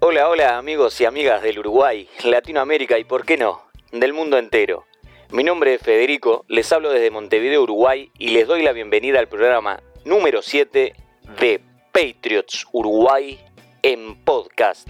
[0.00, 3.62] Hola, hola amigos y amigas del Uruguay, Latinoamérica y por qué no,
[3.92, 4.86] del mundo entero.
[5.30, 9.28] Mi nombre es Federico, les hablo desde Montevideo, Uruguay y les doy la bienvenida al
[9.28, 10.94] programa número 7
[11.40, 11.60] de
[11.92, 13.38] Patriots Uruguay
[13.82, 14.88] en podcast.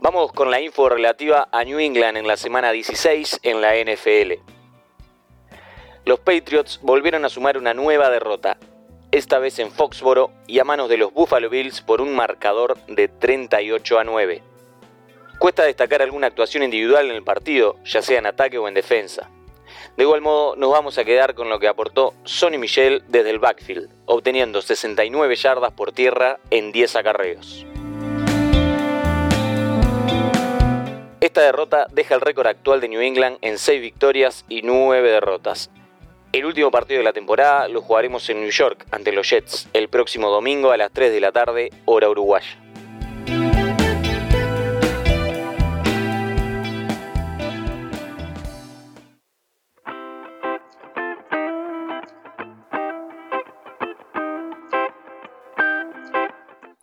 [0.00, 4.53] Vamos con la info relativa a New England en la semana 16 en la NFL.
[6.06, 8.58] Los Patriots volvieron a sumar una nueva derrota,
[9.10, 13.08] esta vez en Foxboro y a manos de los Buffalo Bills por un marcador de
[13.08, 14.42] 38 a 9.
[15.38, 19.30] Cuesta destacar alguna actuación individual en el partido, ya sea en ataque o en defensa.
[19.96, 23.38] De igual modo, nos vamos a quedar con lo que aportó Sonny Michel desde el
[23.38, 27.64] backfield, obteniendo 69 yardas por tierra en 10 acarreos.
[31.20, 35.70] Esta derrota deja el récord actual de New England en 6 victorias y 9 derrotas.
[36.34, 39.88] El último partido de la temporada lo jugaremos en New York ante los Jets el
[39.88, 42.58] próximo domingo a las 3 de la tarde, hora uruguaya.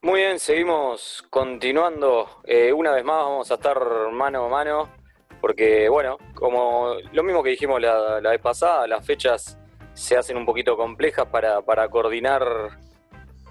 [0.02, 2.42] Muy bien, seguimos continuando.
[2.46, 3.78] Eh, una vez más vamos a estar
[4.14, 5.01] mano a mano,
[5.42, 9.58] porque bueno, como lo mismo que dijimos la, vez pasada, las fechas
[9.94, 12.80] se hacen un poquito complejas para, para coordinar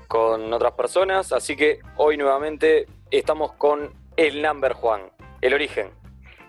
[0.09, 5.91] con otras personas, así que hoy nuevamente estamos con el number Juan, el origen.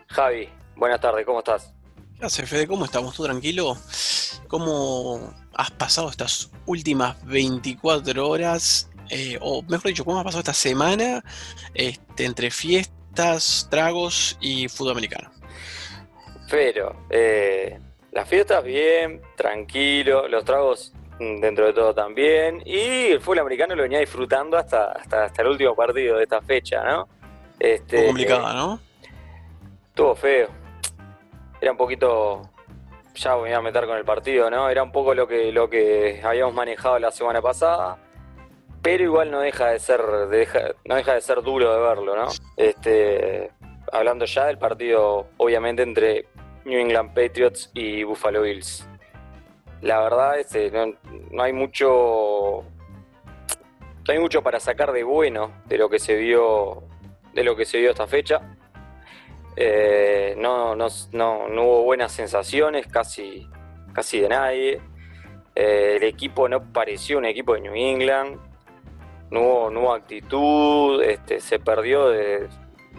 [0.07, 1.73] Javi, buenas tardes, ¿cómo estás?
[2.17, 2.67] ¿Qué haces, Fede?
[2.67, 3.15] ¿Cómo estamos?
[3.15, 3.75] ¿Tú tranquilo?
[4.47, 8.89] ¿Cómo has pasado estas últimas 24 horas?
[9.09, 11.23] Eh, o mejor dicho, ¿cómo has pasado esta semana
[11.73, 15.29] este, entre fiestas, tragos y fútbol americano?
[16.49, 17.79] Pero, eh,
[18.11, 23.83] las fiestas bien, tranquilo, los tragos dentro de todo también, y el fútbol americano lo
[23.83, 27.07] venía disfrutando hasta, hasta, hasta el último partido de esta fecha, ¿no?
[27.59, 28.79] Este, Fue complicada, ¿no?
[29.89, 30.49] Estuvo feo.
[31.61, 32.41] Era un poquito.
[33.13, 34.69] Ya voy a meter con el partido, ¿no?
[34.69, 37.97] Era un poco lo que, lo que habíamos manejado la semana pasada.
[38.81, 40.01] Pero igual no deja de ser.
[40.01, 42.27] no deja de ser duro de verlo, ¿no?
[42.57, 43.51] Este.
[43.91, 46.25] Hablando ya del partido, obviamente, entre
[46.65, 48.87] New England Patriots y Buffalo Bills.
[49.81, 50.93] La verdad, este, no,
[51.31, 52.63] no hay mucho.
[54.07, 56.83] No hay mucho para sacar de bueno de lo que se vio.
[57.33, 58.57] De lo que se vio esta fecha.
[59.55, 63.47] Eh, no, no, no, no hubo buenas sensaciones, casi,
[63.93, 64.81] casi de nadie.
[65.55, 68.50] Eh, el equipo no pareció un equipo de New England.
[69.31, 72.47] No hubo, actitud, este, se perdió de-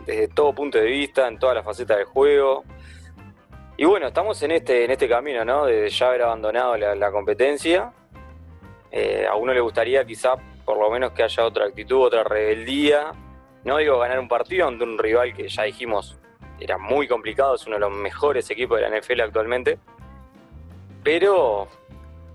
[0.06, 2.64] desde todo punto de vista, en todas las facetas del juego.
[3.76, 5.66] Y bueno, estamos en este, en este camino, ¿no?
[5.66, 7.92] De ya haber abandonado la, la competencia.
[8.90, 10.34] Eh, a uno le gustaría quizá
[10.64, 13.12] por lo menos que haya otra actitud, otra rebeldía.
[13.64, 16.18] No digo ganar un partido ante un rival que ya dijimos
[16.60, 19.78] era muy complicado, es uno de los mejores equipos de la NFL actualmente.
[21.02, 21.68] Pero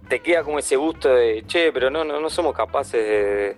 [0.10, 3.58] te queda como ese gusto de, che, pero no, no, no somos capaces de,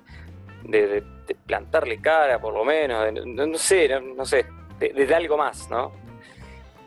[0.72, 1.04] de-
[1.46, 4.46] plantarle cara, por lo menos, de- no, no sé, no, no sé,
[4.80, 5.94] de, de algo más, ¿no?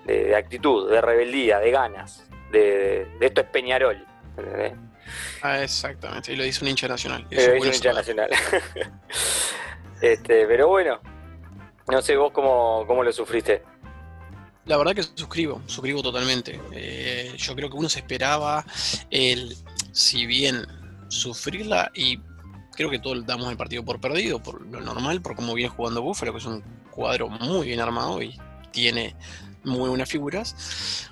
[0.05, 4.05] De, actitud, de rebeldía, de ganas, de, esto es Peñarol.
[4.37, 4.73] ¿entendés?
[5.43, 7.27] Ah, exactamente, y lo dice un hincha nacional.
[7.31, 8.31] Un hincha nacional.
[10.01, 11.01] este, pero bueno,
[11.89, 13.63] no sé vos cómo, cómo lo sufriste.
[14.65, 16.61] La verdad que suscribo, suscribo totalmente.
[16.73, 18.65] Eh, yo creo que uno se esperaba
[19.11, 19.57] el,
[19.91, 20.65] si bien
[21.09, 22.21] sufrirla y
[22.75, 26.03] creo que todos damos el partido por perdido, por lo normal, por cómo viene jugando
[26.03, 28.39] Buffalo, que es un cuadro muy bien armado y
[28.71, 29.15] tiene
[29.65, 31.09] muy buenas figuras.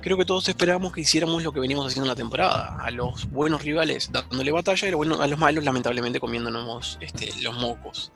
[0.00, 3.30] Creo que todos esperábamos que hiciéramos lo que venimos haciendo en la temporada, a los
[3.30, 7.56] buenos rivales dándole batalla y a los, buenos- a los malos lamentablemente comiéndonos este, los
[7.58, 8.12] mocos.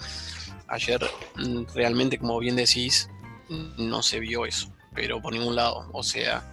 [0.66, 1.00] Ayer
[1.36, 3.08] mm, realmente, como bien decís,
[3.78, 5.88] no se vio eso, pero por ningún lado.
[5.94, 6.44] O sea,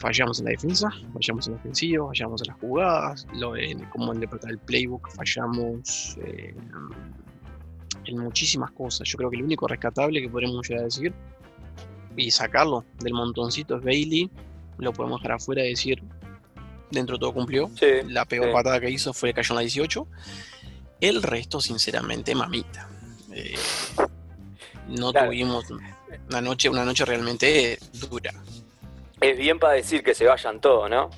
[0.00, 4.12] fallamos en la defensa, fallamos en la ofensiva, fallamos en las jugadas, lo en cómo
[4.14, 6.54] interpretar el playbook, fallamos eh,
[8.06, 9.08] en muchísimas cosas.
[9.08, 11.12] Yo creo que lo único rescatable que podremos llegar a decir
[12.16, 14.30] y sacarlo del montoncito es Bailey,
[14.78, 16.02] lo podemos dejar afuera y decir,
[16.90, 17.70] dentro de todo cumplió.
[17.78, 18.52] Sí, La peor sí.
[18.52, 20.06] patada que hizo fue cayó en la 18.
[21.00, 22.88] El resto, sinceramente, mamita.
[23.32, 23.54] Eh,
[24.88, 25.28] no Claro.
[25.28, 25.64] tuvimos
[26.28, 27.78] una noche, una noche realmente
[28.10, 28.32] dura.
[29.20, 31.10] Es bien para decir que se vayan todos, ¿no?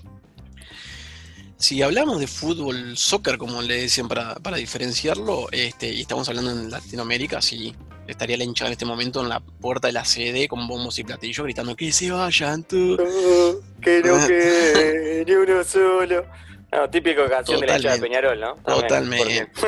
[1.56, 6.50] Si hablamos de fútbol, soccer, como le decían para, para diferenciarlo, este, y estamos hablando
[6.50, 7.72] en Latinoamérica, sí.
[8.08, 11.04] estaría la hinchada en este momento en la puerta de la sede con bombos y
[11.04, 12.96] platillos gritando que se vayan tú.
[13.80, 16.26] que no quede ni uno solo.
[16.72, 18.56] No, típico canción de la hinchada de Peñarol, ¿no?
[18.56, 19.48] Totalmente.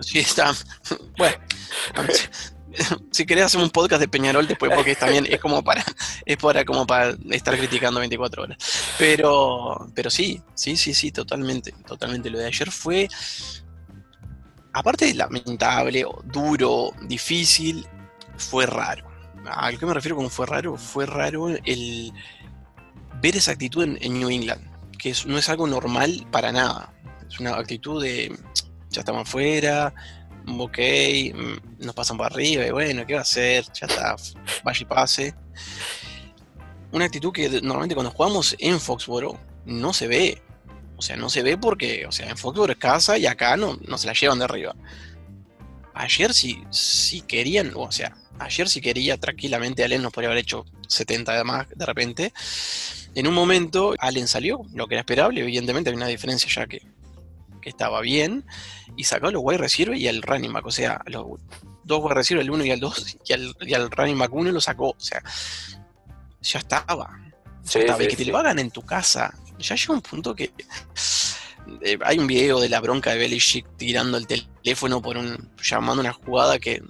[0.00, 0.52] Sí, está.
[1.16, 1.36] Bueno,
[3.10, 5.84] si querés hacer un podcast de Peñarol después porque también es como para
[6.26, 8.58] es para como para estar criticando 24 horas.
[8.98, 13.08] Pero pero sí, sí, sí, sí, totalmente, totalmente lo de ayer fue
[14.72, 17.86] aparte de lamentable, duro, difícil,
[18.36, 19.06] fue raro.
[19.46, 20.76] ¿A qué me refiero con fue raro?
[20.76, 22.12] Fue raro el
[23.20, 24.62] ver esa actitud en, New England,
[24.98, 26.92] que no es algo normal para nada.
[27.28, 28.36] Es una actitud de
[28.90, 29.94] ya estamos afuera,
[30.46, 30.78] ok,
[31.34, 33.64] mm, nos pasan para arriba y bueno, ¿qué va a hacer?
[33.72, 34.16] Ya está,
[34.62, 35.34] vaya y pase.
[36.92, 40.42] Una actitud que normalmente cuando jugamos en Foxboro no se ve.
[40.96, 43.78] O sea, no se ve porque, o sea, en Foxboro es casa y acá no,
[43.86, 44.76] no se la llevan de arriba.
[45.92, 50.64] Ayer sí, sí querían, o sea, ayer sí quería tranquilamente, Allen nos podría haber hecho
[50.88, 52.32] 70 de más de repente.
[53.14, 56.82] En un momento, Allen salió, lo que era esperable, evidentemente había una diferencia ya que,
[57.64, 58.46] que estaba bien,
[58.96, 61.26] y sacó a los wide receiver y al running back, o sea, los
[61.82, 64.52] dos wide receiver, el 1 y el 2, y al, y al running back 1
[64.52, 65.22] lo sacó, o sea,
[66.40, 67.18] ya estaba.
[67.64, 68.04] Ya estaba.
[68.04, 70.52] y que te lo hagan en tu casa ya llega un punto que
[71.82, 76.00] eh, hay un video de la bronca de Belichick tirando el teléfono por un llamando
[76.00, 76.82] una jugada que,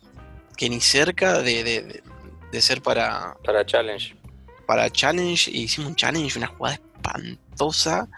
[0.57, 2.03] que ni cerca de,
[2.51, 4.15] de, ser para para challenge
[4.67, 8.09] para challenge y hicimos un challenge una jugada espantosa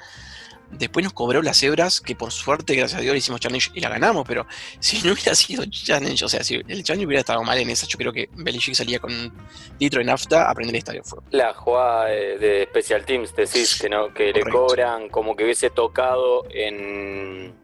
[0.71, 3.81] Después nos cobró las hebras, que por suerte, gracias a Dios, le hicimos challenge y
[3.81, 4.47] la ganamos, pero
[4.81, 7.87] si no hubiera sido challenge, o sea, si el challenge hubiera estado mal en esa,
[7.87, 9.33] yo creo que Belichick salía con un
[9.79, 11.25] litro de nafta a prender el estadio fuego.
[11.31, 16.45] La jugada de, Special Teams, decís, que, no, que le cobran como que hubiese tocado
[16.51, 17.55] en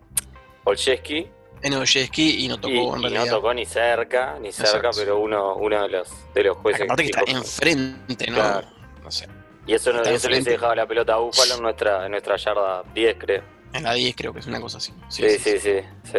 [0.65, 1.29] Olszewski.
[1.63, 3.27] En Olszewski y no tocó en realidad.
[3.27, 6.83] no tocó ni cerca, ni cerca, pero uno, uno de los, de los jueces.
[6.83, 8.63] Aparte que está enfrente, ¿no?
[9.03, 9.27] No sé.
[9.67, 12.37] Y eso, no, eso le hubiese dejado la pelota a Búfalo en nuestra, en nuestra
[12.37, 13.43] yarda 10, creo.
[13.73, 14.93] En la 10 creo que es una cosa así.
[15.09, 15.81] Sí, sí, sí.
[16.05, 16.19] sí,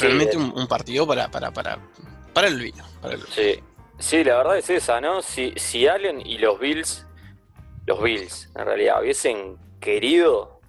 [0.00, 1.78] Realmente un, partido para, para, para,
[2.32, 2.84] para el vino.
[3.30, 3.60] Sí.
[3.98, 5.20] sí, la verdad es esa, ¿no?
[5.20, 7.06] Si, si Allen y los Bills,
[7.86, 10.60] los Bills en realidad, hubiesen querido,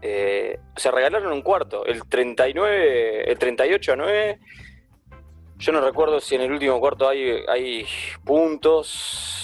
[0.00, 4.40] eh, o sea, regalaron un cuarto, el 39, el 38 a 9.
[5.58, 7.86] Yo no recuerdo si en el último cuarto hay, hay
[8.24, 9.41] puntos,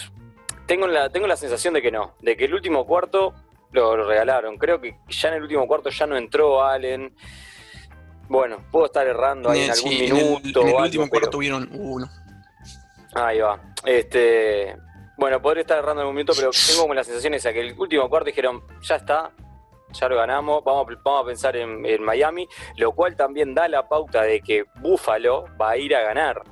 [0.68, 3.34] tengo la, tengo la sensación de que no, de que el último cuarto
[3.72, 4.58] lo, regalaron.
[4.58, 7.16] Creo que ya en el último cuarto ya no entró Allen.
[8.28, 10.60] Bueno, puedo estar errando ahí en algún minuto.
[10.60, 12.06] En el, último cuarto tuvieron uno.
[13.14, 13.58] Ahí va.
[13.86, 14.76] Este,
[15.16, 17.78] bueno, podría estar errando en algún minuto, pero tengo como la sensación esa, que el
[17.78, 19.32] último cuarto dijeron, ya está,
[19.90, 24.22] ya lo ganamos, vamos, vamos a pensar en, Miami, lo cual también da la pauta
[24.22, 26.42] de que Buffalo va a ir a ganar.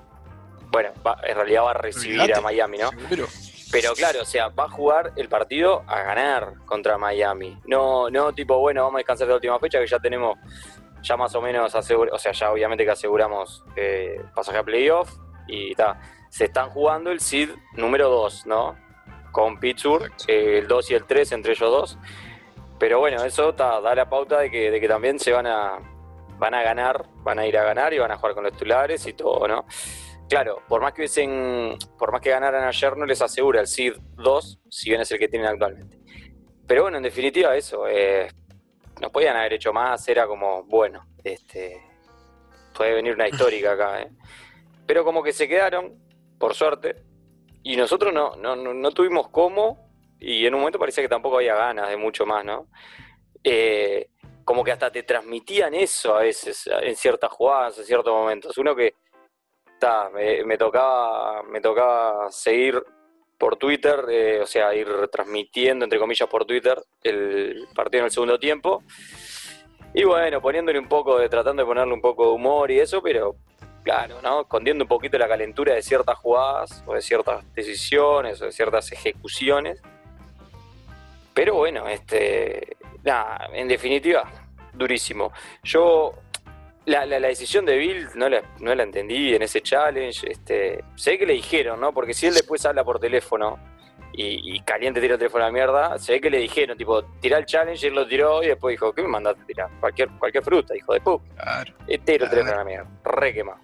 [0.70, 0.90] Bueno,
[1.22, 2.90] en realidad va a recibir a Miami, ¿no?
[3.10, 3.26] Pero
[3.70, 7.58] pero claro, o sea, va a jugar el partido a ganar contra Miami.
[7.66, 10.38] No, no tipo, bueno, vamos a descansar de la última fecha que ya tenemos,
[11.02, 15.10] ya más o menos asegurado, o sea, ya obviamente que aseguramos eh, pasaje a playoff
[15.46, 16.00] y está.
[16.28, 18.76] Se están jugando el seed número 2, ¿no?
[19.32, 21.98] Con Pittsburgh, eh, el 2 y el 3 entre ellos dos.
[22.78, 25.78] Pero bueno, eso da la pauta de que, de que también se van a,
[26.38, 29.06] van a ganar, van a ir a ganar y van a jugar con los titulares
[29.06, 29.64] y todo, ¿no?
[30.28, 33.94] Claro, por más que hubiesen, por más que ganaran ayer, no les asegura el SID
[34.16, 36.00] 2, si bien es el que tienen actualmente.
[36.66, 37.86] Pero bueno, en definitiva, eso.
[37.86, 38.28] Eh,
[39.00, 41.80] nos podían haber hecho más, era como, bueno, este
[42.74, 44.10] puede venir una histórica acá, ¿eh?
[44.86, 45.94] Pero como que se quedaron,
[46.38, 46.96] por suerte,
[47.62, 51.54] y nosotros no, no, no, tuvimos cómo, y en un momento parecía que tampoco había
[51.54, 52.68] ganas de mucho más, ¿no?
[53.42, 54.10] Eh,
[54.44, 58.56] como que hasta te transmitían eso a veces, en ciertas jugadas, en ciertos momentos.
[58.58, 58.94] Uno que
[60.44, 62.82] me, tocaba, me tocaba seguir
[63.38, 68.10] por Twitter, eh, o sea, ir transmitiendo, entre comillas, por Twitter el partido en el
[68.10, 68.82] segundo tiempo.
[69.94, 73.02] Y bueno, poniéndole un poco, de, tratando de ponerle un poco de humor y eso,
[73.02, 73.36] pero
[73.82, 74.42] claro, ¿no?
[74.42, 78.90] Escondiendo un poquito la calentura de ciertas jugadas, o de ciertas decisiones, o de ciertas
[78.92, 79.80] ejecuciones.
[81.32, 82.76] Pero bueno, este,
[83.52, 84.24] en definitiva,
[84.72, 85.32] durísimo.
[85.62, 86.14] Yo
[86.86, 90.30] la, la, decisión de Bill no la, no la entendí en ese challenge.
[90.30, 91.92] Este, sé que le dijeron, ¿no?
[91.92, 93.58] Porque si él después habla por teléfono
[94.12, 97.44] y, caliente tira el teléfono a la mierda, sé que le dijeron, tipo, tira el
[97.44, 99.70] challenge, y él lo tiró y después dijo, ¿qué me mandaste a tirar?
[99.78, 101.24] Cualquier, cualquier fruta, hijo de puta.
[101.34, 101.74] Claro.
[101.86, 103.58] Este el teléfono a la mierda, re quemado.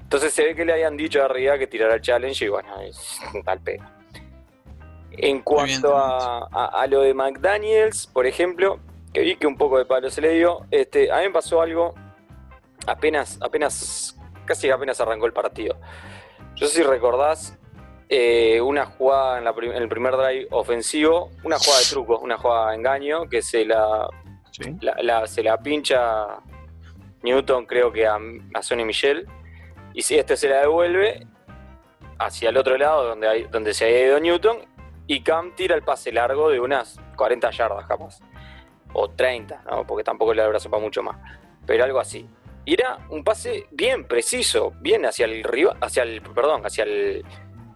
[0.00, 2.80] Entonces se ve que le habían dicho a arriba que tirara el challenge y bueno,
[2.80, 3.92] es tal pena.
[5.12, 8.80] En cuanto a, a, a, lo de McDaniels, por ejemplo,
[9.12, 11.60] que vi que un poco de palo se le dio, este, a mí me pasó
[11.60, 11.94] algo
[12.86, 15.76] apenas, apenas, casi apenas arrancó el partido.
[16.56, 17.56] Yo sé si recordás
[18.08, 22.36] eh, una jugada en, la en el primer drive ofensivo, una jugada de truco, una
[22.36, 24.08] jugada de engaño, que se la,
[24.50, 24.76] Sí.
[24.80, 26.26] la- la- se la pincha
[27.22, 28.18] Newton, creo que a,
[28.54, 29.26] a Sonny Michel,
[29.94, 31.26] y si este se la devuelve
[32.18, 34.58] hacia el otro lado donde, hay, donde se había ido Newton,
[35.06, 38.18] y Cam tira el pase largo de unas 40 yardas capaz,
[38.92, 39.86] o 30, ¿no?
[39.86, 41.16] porque tampoco le brazo para mucho más,
[41.66, 42.28] pero algo así.
[42.70, 47.24] Y era un pase bien preciso, bien hacia el rival, hacia el, perdón, hacia el,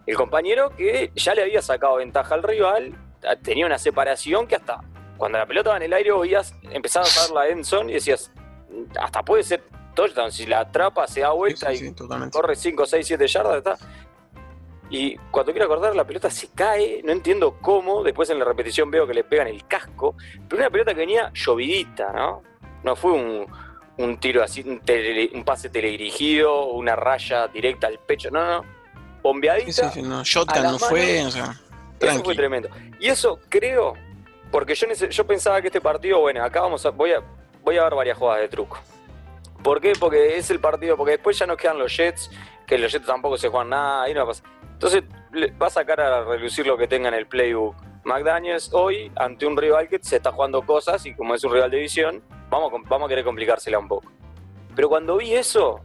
[0.05, 2.95] el compañero que ya le había sacado ventaja al rival,
[3.43, 4.79] tenía una separación que hasta
[5.17, 7.95] cuando la pelota va en el aire veías, empezabas a ver la end zone y
[7.95, 8.31] decías,
[8.97, 9.63] hasta puede ser
[9.95, 11.95] touchdown, si la atrapa se da vuelta Sí, y sí,
[12.31, 13.77] corre 5, 6, 7 yardas, está.
[14.89, 18.01] Y cuando quiero acordar, la pelota se cae, no entiendo cómo.
[18.01, 20.15] Después en la repetición veo que le pegan el casco.
[20.47, 22.43] Pero una pelota que venía llovidita, ¿no?
[22.83, 23.47] No fue un,
[23.97, 28.29] un tiro así, un, tele- un pase teledirigido, una raya directa al pecho.
[28.31, 28.65] No, no.
[29.21, 29.89] Bombeadita.
[29.91, 31.55] Sí, sí, no, Shotgun no fue, o sea,
[31.99, 32.69] Eso fue tremendo.
[32.99, 33.93] Y eso creo,
[34.51, 37.23] porque yo, yo pensaba que este partido, bueno, acá vamos a, voy a,
[37.63, 38.79] voy a ver varias jugadas de truco.
[39.63, 39.93] ¿Por qué?
[39.99, 42.29] Porque es el partido, porque después ya nos quedan los Jets,
[42.67, 44.45] que los Jets tampoco se juegan nada, ahí no va a pasar.
[44.73, 47.75] Entonces le- va a sacar a relucir lo que tenga en el playbook.
[48.03, 51.71] McDaniels hoy, ante un rival que se está jugando cosas, y como es un rival
[51.71, 52.21] de división,
[52.59, 54.11] vamos, vamos a querer complicársela un poco.
[54.75, 55.81] Pero cuando vi eso,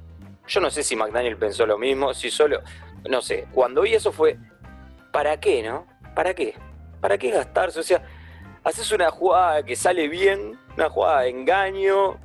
[0.47, 2.61] yo no sé si McDaniel pensó lo mismo, si solo,
[3.09, 4.37] no sé, cuando vi eso fue,
[5.13, 5.87] ¿para qué, no?
[6.15, 6.55] ¿Para qué?
[7.01, 7.81] ¿Para qué gastarse?
[7.81, 8.03] O sea,
[8.65, 12.19] haces una jugada que sale bien, una jugada de engaño,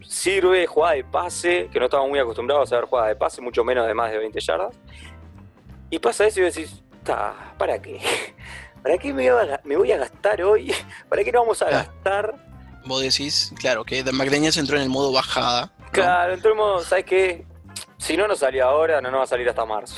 [0.00, 3.64] sirve, jugada de pase, que no estamos muy acostumbrados a ver jugadas de pase, mucho
[3.64, 4.78] menos de más de 20 yardas.
[5.90, 8.00] Y pasa eso y decís, "Ta, ¿para qué?
[8.82, 9.30] ¿Para qué me
[9.76, 10.72] voy, a, gastar hoy?
[11.08, 12.51] ¿Para qué no vamos a gastar?
[12.84, 15.72] Vos decís, claro, que Dan McDaniels entró en el modo bajada.
[15.78, 15.90] ¿no?
[15.92, 17.44] Claro, entremos, ¿sabes qué?
[17.98, 19.94] Si no nos salió ahora, no nos va a salir hasta marzo.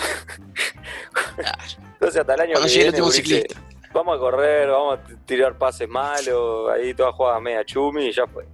[1.36, 1.58] Claro.
[1.94, 3.60] Entonces hasta el año Cuando que el viene, gurises, ciclista.
[3.92, 8.26] vamos a correr, vamos a tirar pases malos, ahí toda jugada media chumi y ya
[8.26, 8.46] fue.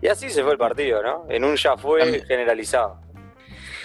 [0.00, 1.26] Y así se fue el partido, ¿no?
[1.28, 2.24] En un ya fue También.
[2.26, 3.00] generalizado.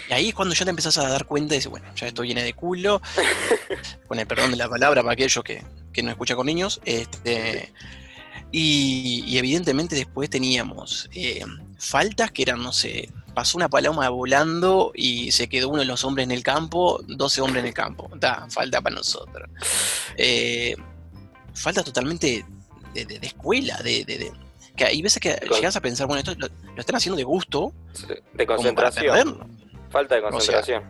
[0.10, 2.22] Y ahí es cuando ya te empezás a dar cuenta y dices, bueno, ya esto
[2.22, 3.02] viene de culo.
[4.08, 6.80] con el perdón de la palabra para aquellos que, que no escuchan con niños.
[6.86, 7.74] Este,
[8.51, 11.44] y, y evidentemente después teníamos eh,
[11.77, 16.04] faltas que eran, no sé, pasó una paloma volando y se quedó uno de los
[16.04, 18.10] hombres en el campo, 12 hombres en el campo.
[18.16, 19.50] Da, falta para nosotros.
[20.16, 20.75] Eh,
[21.54, 22.46] falta totalmente
[22.94, 24.32] de, de- de escuela, de, de- de-
[24.75, 27.24] que hay veces que Con- llegas a pensar, bueno, esto lo, lo están haciendo de
[27.24, 27.74] gusto,
[28.34, 29.39] De concentración.
[29.89, 30.84] Falta de sea, concentración.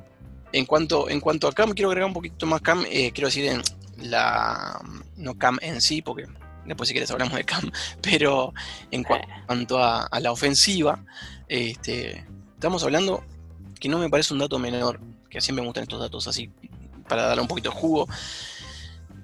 [0.54, 3.46] En cuanto, en cuanto a Cam, quiero agregar un poquito más Cam, eh, quiero decir
[3.46, 3.62] en
[3.98, 4.80] la
[5.18, 6.26] no Cam en sí, porque
[6.68, 7.72] después si quieres hablamos de Cam,
[8.02, 8.54] pero
[8.92, 11.04] en cua- cuanto a, a la ofensiva,
[11.48, 13.24] este, estamos hablando
[13.80, 16.52] que no me parece un dato menor, que siempre me gustan estos datos así,
[17.08, 18.08] para darle un poquito de jugo.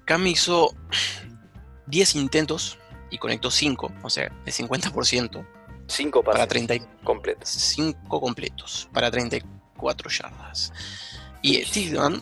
[0.05, 0.75] Cam hizo
[1.87, 2.77] 10 intentos
[3.09, 5.45] y conectó 5, o sea, de 50%,
[5.85, 7.49] Cinco para pases 30, completos.
[7.49, 10.71] 5 completos para 34 yardas.
[11.41, 12.21] Y Steedman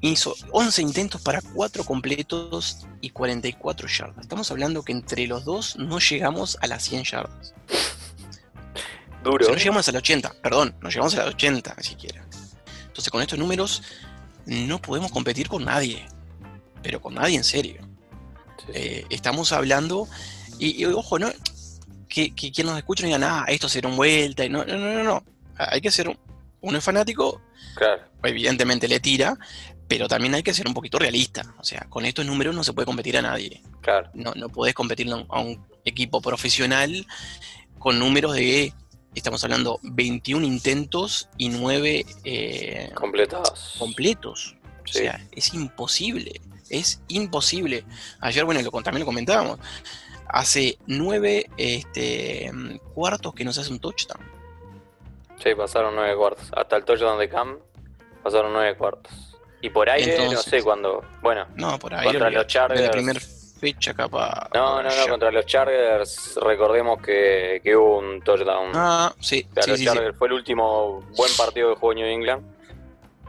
[0.00, 4.18] hizo 11 intentos para 4 completos y 44 yardas.
[4.20, 7.54] Estamos hablando que entre los dos no llegamos a las 100 yardas.
[9.20, 9.44] O Duro.
[9.44, 12.24] sea, no llegamos a las 80, perdón, no llegamos a las 80 ni siquiera.
[12.86, 13.82] Entonces con estos números
[14.46, 16.06] no podemos competir con nadie.
[16.82, 17.80] Pero con nadie en serio.
[18.58, 18.72] Sí.
[18.74, 20.06] Eh, estamos hablando,
[20.58, 21.28] y, y ojo, ¿no?
[22.08, 24.44] Que, que quien nos escuche no digan, ah, esto se dieron vuelta.
[24.44, 25.24] y No, no, no, no, no.
[25.56, 26.18] Hay que ser, un-
[26.60, 27.40] uno es fanático,
[27.74, 28.02] Claro.
[28.22, 29.36] evidentemente le tira,
[29.88, 31.54] pero también hay que ser un poquito realista.
[31.58, 33.62] O sea, con estos números no se puede competir a nadie.
[33.80, 34.10] Claro.
[34.12, 37.06] No, no podés competir a un, equipo profesional
[37.78, 38.74] con números de,
[39.14, 43.76] estamos hablando, 21 intentos y 9 eh, Completados.
[43.78, 44.54] completos.
[44.84, 46.42] O sea, es imposible.
[46.68, 47.84] Es imposible.
[48.20, 49.58] Ayer, bueno, lo, también lo comentábamos.
[50.26, 52.52] Hace nueve este,
[52.92, 54.20] cuartos que no se hace un touchdown.
[55.42, 56.50] Sí, pasaron nueve cuartos.
[56.54, 57.58] Hasta el touchdown de Cam
[58.22, 59.27] pasaron nueve cuartos.
[59.60, 61.02] Y por aire, no sé cuándo.
[61.20, 62.04] Bueno, No, por ahí.
[62.06, 62.80] Contra los Chargers.
[62.80, 63.18] De la primera
[63.60, 64.48] fecha, capaz.
[64.54, 65.08] no, no, no, ya.
[65.08, 68.70] contra los Chargers, recordemos que, que hubo un touchdown.
[68.74, 69.92] Ah, sí, O sea, sí, los sí, sí.
[69.92, 72.54] Chargers fue el último buen partido que jugó New England.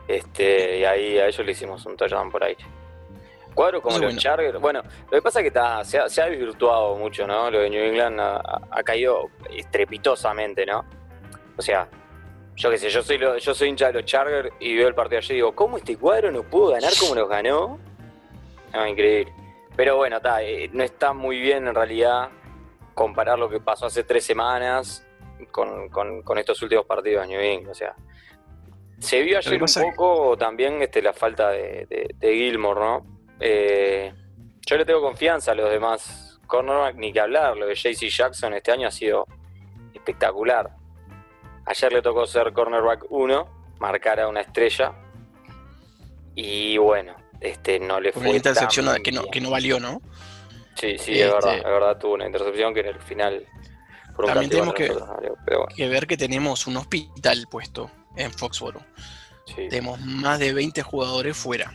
[0.08, 2.56] Este, y ahí a ellos le hicimos un touchdown por ahí.
[3.56, 4.20] Cuadros como los bueno.
[4.20, 4.60] Chargers.
[4.60, 7.50] Bueno, lo que pasa es que está, se, ha, se ha desvirtuado mucho, ¿no?
[7.50, 10.86] Lo de New England ha caído estrepitosamente, ¿no?
[11.58, 11.88] O sea,
[12.60, 14.94] yo qué sé, yo soy, lo- yo soy hincha de los Chargers y veo el
[14.96, 17.80] partido ayer y digo, ¿cómo este cuadro no pudo ganar como nos ganó?
[18.74, 19.34] No, increíble.
[19.76, 22.30] Pero bueno, está, eh, no está muy bien en realidad
[22.94, 25.08] comparar lo que pasó hace tres semanas
[25.52, 27.72] con, con- con estos últimos partidos de New England.
[27.72, 27.96] O sea,
[29.00, 31.88] Se vio ayer un poco también este, la falta de,
[32.20, 33.06] de, Gilmore, ¿no?
[33.40, 34.12] Eh,
[34.68, 37.56] yo le tengo confianza a los demás cornerback, ni que hablar.
[37.56, 39.26] Lo de JC Jackson este año ha sido
[39.94, 40.70] espectacular.
[41.70, 44.92] Ayer le tocó ser cornerback 1, marcar a una estrella.
[46.34, 48.24] Y bueno, este no le fue.
[48.24, 50.02] Una intercepción que no, que no valió, ¿no?
[50.74, 53.46] Sí, sí, es verdad, este, es verdad, tuvo una intercepción que en el final.
[54.26, 58.84] también tenemos que, ver que tenemos un hospital puesto en Foxboro.
[59.56, 61.72] Tenemos más de 20 jugadores fuera.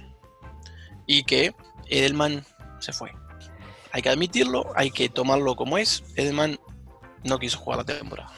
[1.06, 1.54] Y que
[1.86, 2.44] Edelman
[2.80, 3.12] se fue.
[3.92, 6.02] Hay que admitirlo, hay que tomarlo como es.
[6.16, 6.58] Edelman
[7.22, 8.32] no quiso jugar la temporada.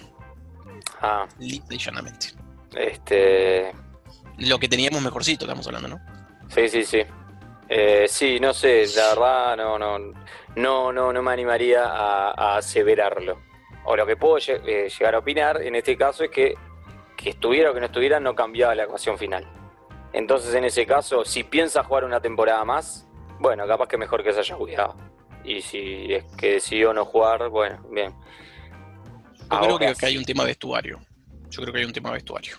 [1.07, 1.29] Ah.
[1.39, 2.29] Lisa llanamente.
[2.75, 3.73] Este.
[4.39, 6.01] Lo que teníamos mejorcito, estamos hablando, ¿no?
[6.49, 7.03] Sí, sí, sí.
[7.69, 9.99] Eh, sí, no sé, la verdad no, no,
[10.55, 13.43] no, no, no me animaría a, aseverarlo.
[13.85, 16.55] O lo que puedo eh, llegar a opinar en este caso es que
[17.17, 19.47] que estuviera o que no estuviera no cambiaba la ecuación final.
[20.13, 23.09] Entonces en ese caso, si piensa jugar una temporada más,
[23.39, 24.95] bueno, capaz que mejor que se haya cuidado.
[25.45, 28.15] Y si es que decidió no jugar, bueno, bien.
[29.51, 31.01] Yo creo que, hay un tema vestuario.
[31.51, 32.57] Yo creo que hay un tema vestuario.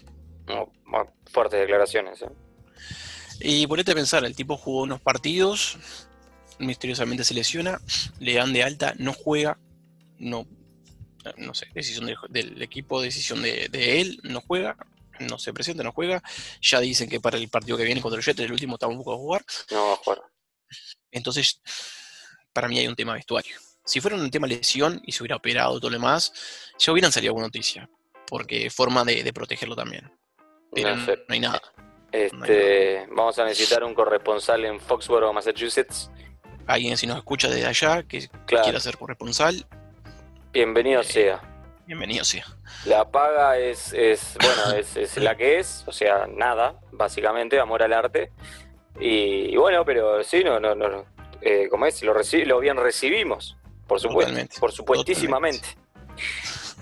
[1.32, 2.22] fuertes declaraciones.
[2.22, 2.30] ¿eh?
[3.40, 5.78] Y ponete a pensar, el tipo jugó unos partidos,
[6.60, 7.80] misteriosamente se lesiona,
[8.20, 9.60] le dan de alta, no juega,
[10.18, 10.48] no,
[11.38, 14.78] no sé, decisión del, equipo, decisión de, él, no juega,
[15.20, 16.24] no se presenta, no juega.
[16.62, 19.18] Ya dicen que para el partido que viene contra el Jet, el último tampoco va
[19.18, 19.46] a jugar.
[19.72, 20.22] No va a jugar.
[21.12, 21.62] Entonces,
[22.54, 23.56] para mí hay un tema vestuario.
[23.88, 27.32] Si fuera un tema lesión y se hubiera operado todo lo demás, ya hubieran salido
[27.32, 27.90] alguna noticia.
[28.28, 30.12] Porque forma de, protegerlo también.
[30.74, 31.62] Pero no, hay nada.
[32.12, 36.12] Este, vamos a necesitar un corresponsal en Foxborough, Massachusetts.
[36.66, 39.66] Alguien si nos escucha desde allá que quiera ser corresponsal.
[40.52, 41.42] Bienvenido eh, sea.
[41.86, 42.46] Bienvenido sea.
[42.86, 47.94] La paga es, es bueno, es, la que es, o sea, nada, básicamente, amor al
[47.94, 48.34] arte.
[49.00, 51.06] Y, bueno, pero sí, no, no, no,
[51.40, 53.56] eh, como es, lo, lo bien recibimos,
[53.88, 55.68] por supuesto, por supuestísimamente.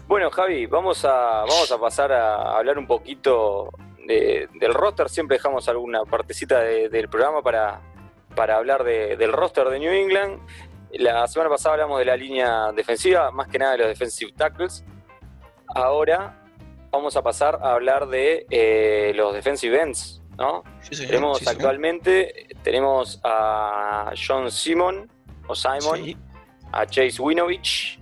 [0.08, 1.10] Bueno, Javi, vamos a,
[1.42, 3.70] vamos a pasar a hablar un poquito
[4.06, 5.10] del roster.
[5.10, 7.82] Siempre dejamos alguna partecita del programa para,
[8.36, 10.40] para hablar del roster de New England.
[10.94, 14.84] La semana pasada hablamos de la línea defensiva, más que nada de los defensive tackles.
[15.68, 16.42] Ahora
[16.92, 20.64] vamos a pasar a hablar de eh, los defensive ends, ¿no?
[20.90, 25.12] tenemos actualmente, tenemos a John Simon,
[25.48, 26.16] o Simon,
[26.76, 28.00] a Chase Winovich,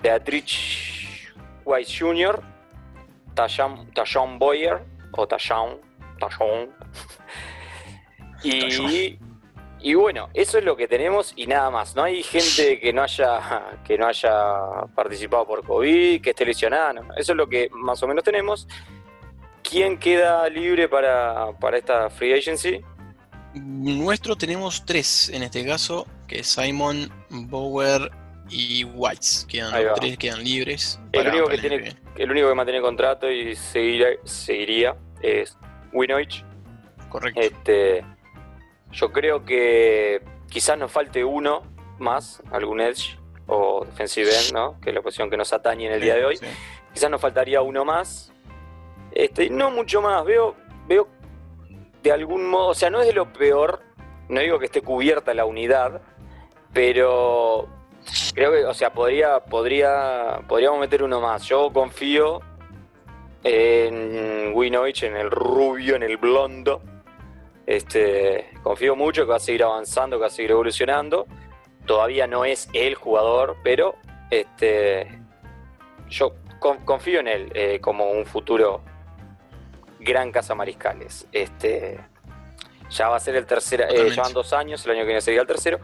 [0.00, 1.32] Beatrice
[1.64, 2.40] Weiss Jr.,
[3.34, 4.80] Tashawn Boyer,
[5.12, 5.78] o Tashawn,
[6.18, 6.70] Tashawn,
[8.44, 9.18] y
[9.82, 11.96] y bueno, eso es lo que tenemos y nada más.
[11.96, 14.32] No hay gente que no haya, que no haya
[14.94, 17.00] participado por COVID, que esté lesionada.
[17.16, 18.68] Eso es lo que más o menos tenemos.
[19.62, 22.84] ¿Quién queda libre para, esta free agency?
[23.54, 28.10] Nuestro tenemos tres en este caso, que es Simon, Bower
[28.48, 29.46] y Whites.
[29.48, 31.00] Quedan tres quedan libres.
[31.12, 35.56] El, único que tiene, el único que mantiene contrato y seguiría es
[35.92, 36.44] Winovich.
[37.08, 37.40] Correcto.
[37.40, 38.04] Este,
[38.92, 41.62] yo creo que quizás nos falte uno
[41.98, 44.80] más, algún edge o defensive end, ¿no?
[44.80, 46.38] que es la posición que nos atañe en el día de hoy.
[46.92, 48.32] Quizás nos faltaría uno más.
[49.12, 50.24] Este, no mucho más.
[50.24, 51.08] Veo, veo
[52.02, 53.80] de algún modo, o sea, no es de lo peor,
[54.28, 56.00] no digo que esté cubierta la unidad,
[56.72, 57.68] pero
[58.34, 61.44] creo que, o sea, podría, podría, podríamos meter uno más.
[61.44, 62.40] Yo confío
[63.42, 66.82] en Winovich, en el rubio, en el blondo,
[67.66, 71.26] este, confío mucho que va a seguir avanzando, que va a seguir evolucionando.
[71.86, 73.96] Todavía no es el jugador, pero
[74.30, 75.06] este,
[76.08, 78.82] yo confío en él eh, como un futuro
[80.00, 81.26] gran casa mariscales.
[81.30, 82.00] Este,
[82.90, 85.42] ya va a ser el tercero, eh, llevan dos años, el año que viene sería
[85.42, 85.78] el tercero.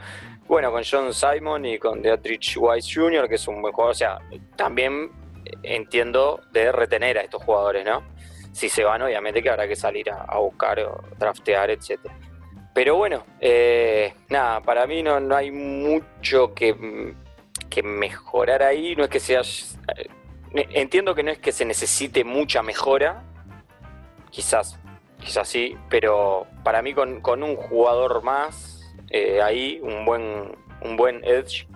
[0.48, 3.92] Bueno, con John Simon y con Dietrich Weiss Jr., que es un buen jugador.
[3.92, 4.18] O sea,
[4.56, 5.10] también
[5.62, 8.02] entiendo de retener a estos jugadores, ¿no?
[8.56, 12.16] si se van, obviamente que habrá que salir a, buscar o draftear, etcétera.
[12.72, 17.14] Pero bueno, eh, nada, para mí no, no hay mucho que,
[17.68, 18.96] que, mejorar ahí.
[18.96, 19.42] No es que sea.
[19.42, 20.08] Eh,
[20.70, 23.24] entiendo que no es que se necesite mucha mejora.
[24.30, 24.78] Quizás,
[25.20, 31.24] quizás sí, pero para mí con, un jugador más eh, ahí, un buen, un buen
[31.24, 31.66] edge,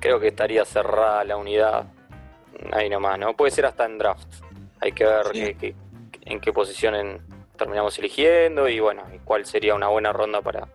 [0.00, 1.86] creo que estaría cerrada la unidad.
[2.72, 3.34] Ahí nomás, ¿no?
[3.34, 4.42] Puede ser hasta en draft.
[4.80, 5.74] Hay que ver
[6.22, 7.22] en qué posición
[7.56, 10.68] terminamos eligiendo y bueno, cuál sería una buena ronda para,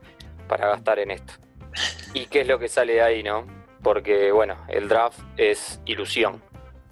[0.47, 1.33] para gastar en esto.
[2.13, 3.47] ¿Y qué es lo que sale de ahí, no?
[3.81, 6.41] Porque bueno, el draft es ilusión.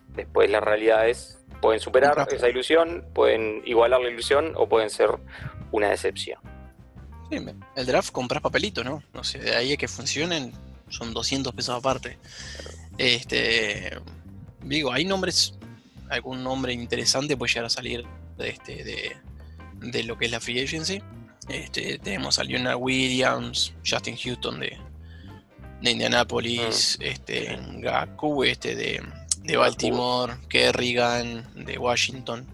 [0.10, 5.10] Después la realidad es Pueden superar esa ilusión, pueden igualar la ilusión o pueden ser
[5.71, 6.39] una decepción.
[7.30, 9.04] el draft compras papelito, ¿no?
[9.13, 10.52] No sé, de ahí a que funcionen
[10.89, 12.17] son 200 pesos aparte.
[12.97, 13.97] Este,
[14.63, 15.56] digo, hay nombres,
[16.10, 18.06] algún nombre interesante puede llegar a salir
[18.38, 18.84] de, este,
[19.82, 21.02] de, lo que es la free agency.
[21.47, 24.78] Este, tenemos a Leonard Williams, Justin Houston de,
[25.82, 27.04] de Indianapolis, mm.
[27.04, 29.02] este, Gaku este de,
[29.43, 32.45] de Baltimore, Kerrigan de Washington.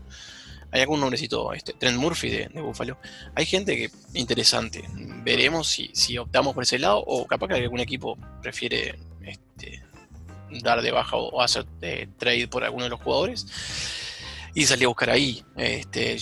[0.71, 2.97] Hay algún nombrecito, este, Trent Murphy de, de, Buffalo.
[3.35, 4.83] Hay gente que interesante.
[5.23, 9.81] Veremos si, si, optamos por ese lado o capaz que algún equipo prefiere este,
[10.61, 13.45] dar de baja o, hacer eh, trade por alguno de los jugadores
[14.53, 15.43] y salir a buscar ahí.
[15.55, 16.17] Este,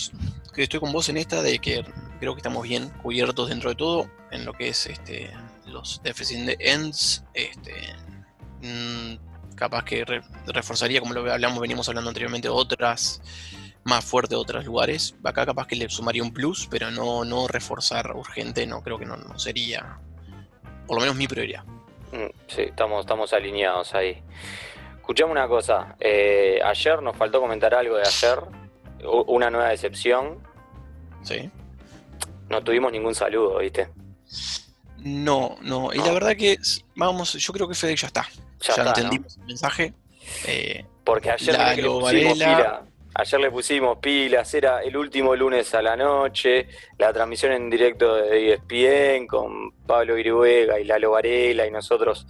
[0.56, 1.84] estoy con vos en esta de que
[2.20, 5.30] creo que estamos bien cubiertos dentro de todo en lo que es este,
[5.66, 7.24] los deficit ends.
[7.34, 7.94] Este,
[8.62, 10.04] mm, capaz que
[10.46, 13.20] reforzaría, como lo hablamos, venimos hablando anteriormente, otras
[13.84, 15.16] más fuertes de otros lugares.
[15.24, 19.06] Acá capaz que le sumaría un plus, pero no, no reforzar urgente, no creo que
[19.06, 19.98] no, no sería,
[20.86, 21.64] por lo menos mi prioridad.
[22.12, 24.22] Mm, sí, estamos, estamos alineados ahí.
[24.96, 28.38] Escuchame una cosa, eh, ayer nos faltó comentar algo de ayer,
[29.26, 30.38] una nueva decepción.
[31.22, 31.50] Sí.
[32.48, 33.88] No tuvimos ningún saludo, ¿viste?
[34.98, 36.58] No, no, y la verdad que,
[36.96, 38.26] vamos, yo creo que Fede ya está.
[38.60, 39.94] Ya, entendimos el mensaje.
[40.46, 42.82] Eh, Porque ayer le pusimos pila,
[43.14, 48.16] ayer le pusimos pilas, era el último lunes a la noche, la transmisión en directo
[48.16, 52.26] de ESPN con Pablo Iruega y Lalo Varela y nosotros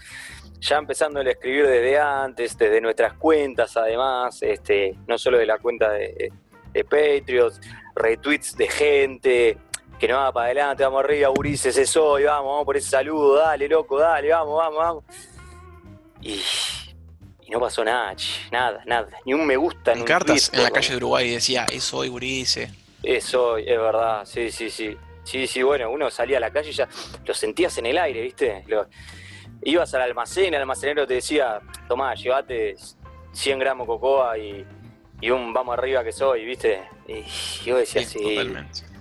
[0.61, 5.59] ya empezando a escribir desde antes, desde nuestras cuentas además, este, no solo de la
[5.59, 6.33] cuenta de,
[6.91, 7.59] Patriots,
[7.95, 9.59] retweets de gente,
[9.99, 13.37] que no va para adelante, vamos arriba, Urises, eso hoy, vamos, vamos por ese saludo,
[13.37, 15.05] dale, loco, dale, vamos, vamos, vamos.
[16.27, 16.43] Y,
[17.49, 18.15] no pasó nada,
[18.51, 19.93] nada, nada, ni un me gusta.
[19.93, 22.71] En, cartas en la calle de Uruguay decía, es hoy, Urises.
[23.03, 24.97] Es hoy, es verdad, sí, sí, sí.
[25.23, 26.89] Sí, sí, bueno, uno salía a la calle y ya
[27.25, 28.65] lo sentías en el aire, ¿viste?
[29.63, 32.77] ibas al almacén, el almacenero te decía, tomá, llévate
[33.33, 34.65] 100 gramos de cocoa y,
[35.31, 36.83] un vamos arriba que soy, ¿viste?
[37.09, 37.23] Y
[37.65, 38.39] yo decía, sí,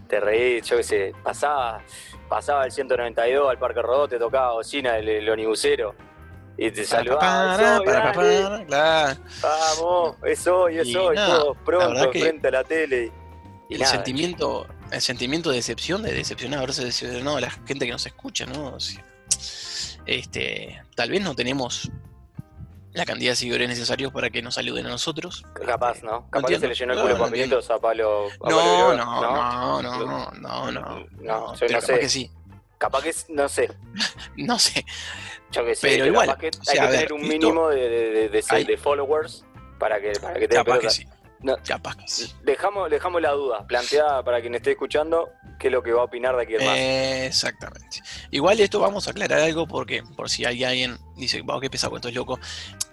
[0.07, 1.83] te reí, yo qué sé, pasaba,
[2.27, 5.95] pasaba el 192 al Parque Rodó, te tocaba bocina el, el onibusero
[6.57, 7.79] y te saludaba.
[9.41, 13.11] Vamos, es hoy, es hoy, todos pronto frente a la tele.
[13.69, 17.91] Y el sentimiento, el sentimiento de decepción, de decepcionar, haberse decepcionado a la gente que
[17.91, 18.77] nos escucha, ¿no?
[20.05, 21.89] Este, tal vez no tenemos
[22.93, 25.43] la cantidad de seguidores necesarios para que nos saluden a nosotros.
[25.65, 26.29] Capaz, ¿no?
[26.29, 28.29] Capaz que se le llenó el culo no, a Pablo.
[28.41, 31.99] no, no, no, no, no, no, no, capaz sé.
[31.99, 32.31] que sí.
[32.85, 33.71] Capaz que, no sé.
[34.37, 34.85] no sé.
[35.51, 39.43] Yo que sé, pero, igual, hay que tener un mínimo de, de, de, de, followers
[39.79, 41.07] para que, para que te Capaz que sí.
[41.67, 42.31] Capaz que sí.
[42.43, 46.05] Dejamos, dejamos la duda planteada para quien esté escuchando qué es lo que va a
[46.05, 46.77] opinar de aquí más.
[46.77, 48.01] exactamente.
[48.29, 51.95] Igual esto vamos a aclarar algo porque por si hay alguien dice, wow, qué pesado,
[51.95, 52.39] esto es loco.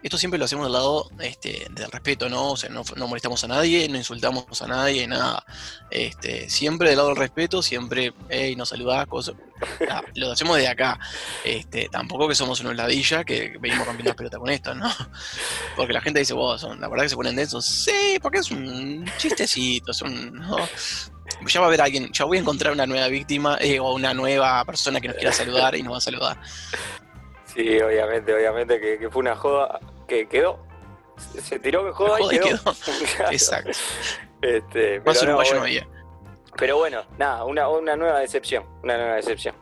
[0.03, 2.53] Esto siempre lo hacemos del lado este, del respeto, ¿no?
[2.53, 5.45] O sea, no, molestamos a nadie, no insultamos a nadie, nada.
[5.91, 9.35] Este, siempre del lado del respeto, siempre, hey, nos saludás, cosas.
[10.15, 10.99] lo hacemos de acá.
[11.45, 14.91] Este, tampoco que somos una ladilla que venimos rompiendo las pelotas con esto, ¿no?
[15.77, 17.61] Porque la gente dice, wow, son, la verdad que se ponen de eso.
[17.61, 20.33] Sí, porque es un chistecito, es un.
[20.35, 20.57] ¿no?
[21.47, 24.13] Ya va a haber alguien, ya voy a encontrar una nueva víctima eh, o una
[24.15, 26.39] nueva persona que nos quiera saludar y nos va a saludar.
[27.55, 30.65] Sí, obviamente, obviamente que, fue una joda que quedó.
[31.17, 32.59] Se tiró que joda, y quedó.
[33.31, 33.71] Exacto.
[34.41, 35.87] Este, Más uruguayo no había.
[36.57, 38.65] Pero bueno, nada, una, una nueva decepción.
[38.83, 39.55] Una nueva decepción.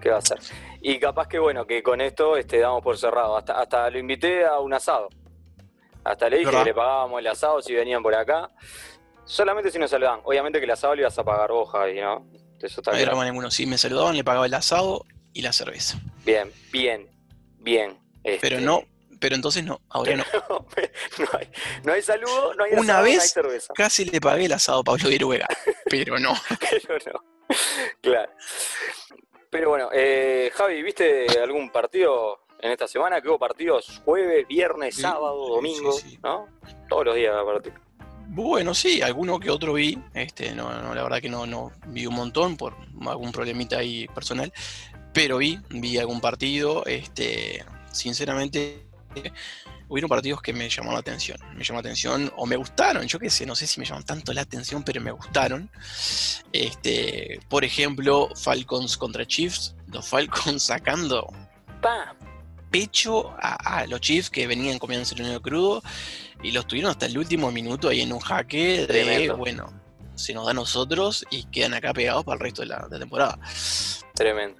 [0.00, 0.38] ¿Qué va a ser?
[0.80, 3.36] Y capaz que bueno, que con esto este, damos por cerrado.
[3.36, 5.08] Hasta, hasta lo invité a un asado.
[6.04, 8.50] Hasta le dije que le pagábamos el asado si venían por acá.
[9.24, 10.20] Solamente si nos saludaban.
[10.24, 12.26] Obviamente que el asado le ibas a pagar vos, Javi, ¿no?
[12.60, 13.24] Eso está no claro.
[13.24, 13.50] ninguno.
[13.50, 15.98] Si me saludaban, le pagaba el asado y la cerveza.
[16.24, 17.08] Bien, bien,
[17.66, 17.98] bien.
[18.40, 18.84] Pero no,
[19.20, 20.24] pero entonces no, ahora no.
[21.18, 21.50] no, hay,
[21.82, 23.74] no hay saludo, no hay Una vez no hay cerveza.
[23.74, 25.46] casi le pagué el asado a Pablo Viruega,
[25.90, 26.32] pero no.
[26.86, 27.24] pero no,
[28.00, 28.32] claro.
[29.50, 33.20] Pero bueno, eh, Javi, ¿viste algún partido en esta semana?
[33.20, 36.46] Que hubo partidos jueves, viernes, sábado, domingo, ¿no?
[36.88, 37.85] Todos los días partido.
[38.36, 42.04] Bueno, sí, alguno que otro vi, este, no, no, la verdad que no, no vi
[42.04, 44.52] un montón por algún problemita ahí personal,
[45.14, 48.84] pero vi, vi algún partido, este, sinceramente,
[49.88, 53.18] hubieron partidos que me llamaron la atención, me llamó la atención o me gustaron, yo
[53.18, 55.70] qué sé, no sé si me llaman tanto la atención, pero me gustaron.
[56.52, 61.32] Este, por ejemplo, Falcons contra Chiefs, los Falcons sacando
[62.70, 65.82] pecho a, los Chiefs que venían comiendo el crudo
[66.42, 69.72] y los tuvieron hasta el último minuto ahí en un jaque de, bueno,
[70.14, 73.38] se nos da a nosotros y quedan acá pegados para el resto de la, temporada.
[74.14, 74.56] Tremendo.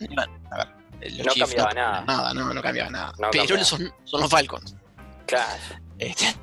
[0.51, 2.05] a ver, no cambiaba nada.
[2.05, 3.13] Nada, no, no cambiaba nada.
[3.33, 4.75] Pero Son, son, los Falcons.
[5.27, 5.61] Claro.
[5.99, 6.35] Este,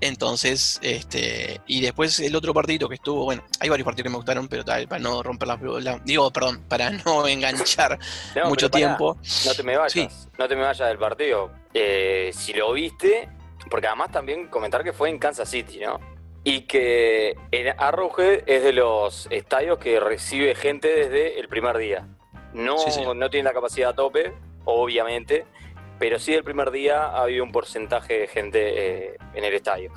[0.00, 4.16] entonces, este, y después el otro partido que estuvo, bueno, hay varios partidos que me
[4.16, 7.98] gustaron, pero tal, para no romper la, digo, perdón, para no enganchar
[8.44, 9.16] mucho tiempo.
[9.46, 11.50] no te me vayas, no te me vayas del partido.
[11.72, 13.28] Eh, si lo viste,
[13.70, 16.00] porque además también comentar que fue en Kansas City, ¿no?
[16.44, 22.06] Y que en Arrowhead es de los estadios que recibe gente desde el primer día.
[22.52, 22.76] No,
[23.14, 24.32] no tiene la capacidad a tope,
[24.64, 25.44] obviamente,
[25.98, 29.92] pero sí el primer día ha habido un porcentaje de gente eh, en el estadio.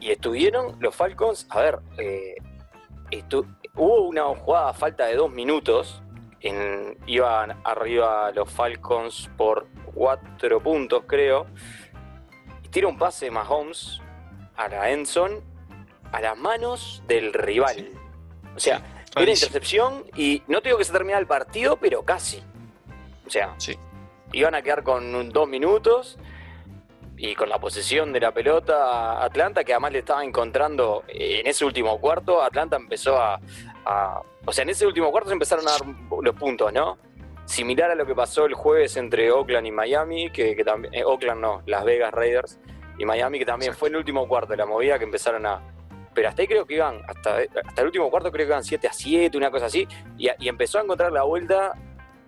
[0.00, 2.34] Y estuvieron los Falcons, a ver, eh,
[3.76, 6.02] hubo una jugada a falta de dos minutos,
[6.40, 11.46] en, iban arriba los Falcons por cuatro puntos creo,
[12.74, 14.02] tira un pase Mahomes
[14.56, 15.42] a la Enson
[16.12, 17.88] a las manos del rival.
[18.54, 22.42] O sea, una intercepción y no tengo que se termina el partido, pero casi.
[23.26, 23.78] O sea, sí
[24.34, 26.18] iban a quedar con dos minutos
[27.16, 31.64] y con la posesión de la pelota Atlanta, que además le estaba encontrando en ese
[31.64, 33.40] último cuarto, Atlanta empezó a,
[34.44, 35.80] O sea, en ese último cuarto se empezaron a dar
[36.22, 36.98] los puntos, ¿no?
[37.44, 40.94] Similar a lo que pasó el jueves entre Oakland y Miami, que, también...
[40.94, 42.60] Eh, Oakland no, Las Vegas Raiders
[42.98, 45.62] y Miami, que también fue el último cuarto de la movida que empezaron a...
[46.14, 48.86] Pero hasta ahí creo que iban, hasta, hasta el último cuarto creo que iban 7
[48.86, 51.74] a 7, una cosa así, y, y empezó a encontrar la vuelta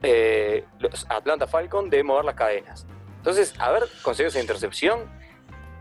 [0.02, 2.87] eh, los Atlanta Falcon de mover las cadenas.
[3.16, 5.11] Entonces, haber conseguido esa intercepción,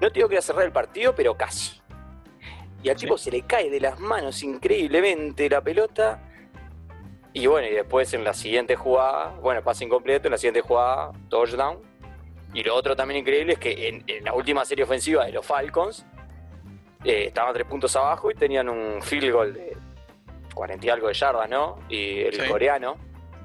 [0.01, 1.81] no digo que cerrar el partido, pero casi.
[2.81, 6.21] Y al tipo se le cae de las manos increíblemente la pelota.
[7.35, 11.11] Y bueno, y después en la siguiente jugada, bueno, pase incompleto, en la siguiente jugada,
[11.27, 11.81] touchdown.
[12.53, 16.05] Y lo otro también increíble es que en, la última serie ofensiva de los Falcons,
[17.03, 19.75] eh, estaban tres puntos abajo y tenían un field goal de
[20.53, 21.77] 40 y algo de yardas, ¿no?
[21.89, 22.95] Y el coreano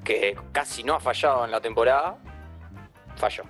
[0.04, 2.16] que casi no ha fallado en la temporada,
[3.16, 3.42] falló.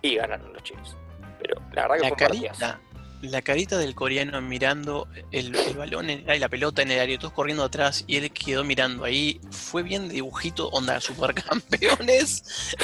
[0.00, 0.96] Y ganaron los chicos.
[1.40, 2.80] Pero la verdad que la carita,
[3.22, 7.64] La carita del coreano mirando el, balón, en, la pelota en el área, todos corriendo
[7.64, 9.40] atrás y él quedó mirando ahí.
[9.50, 12.76] Fue bien dibujito, onda supercampeones.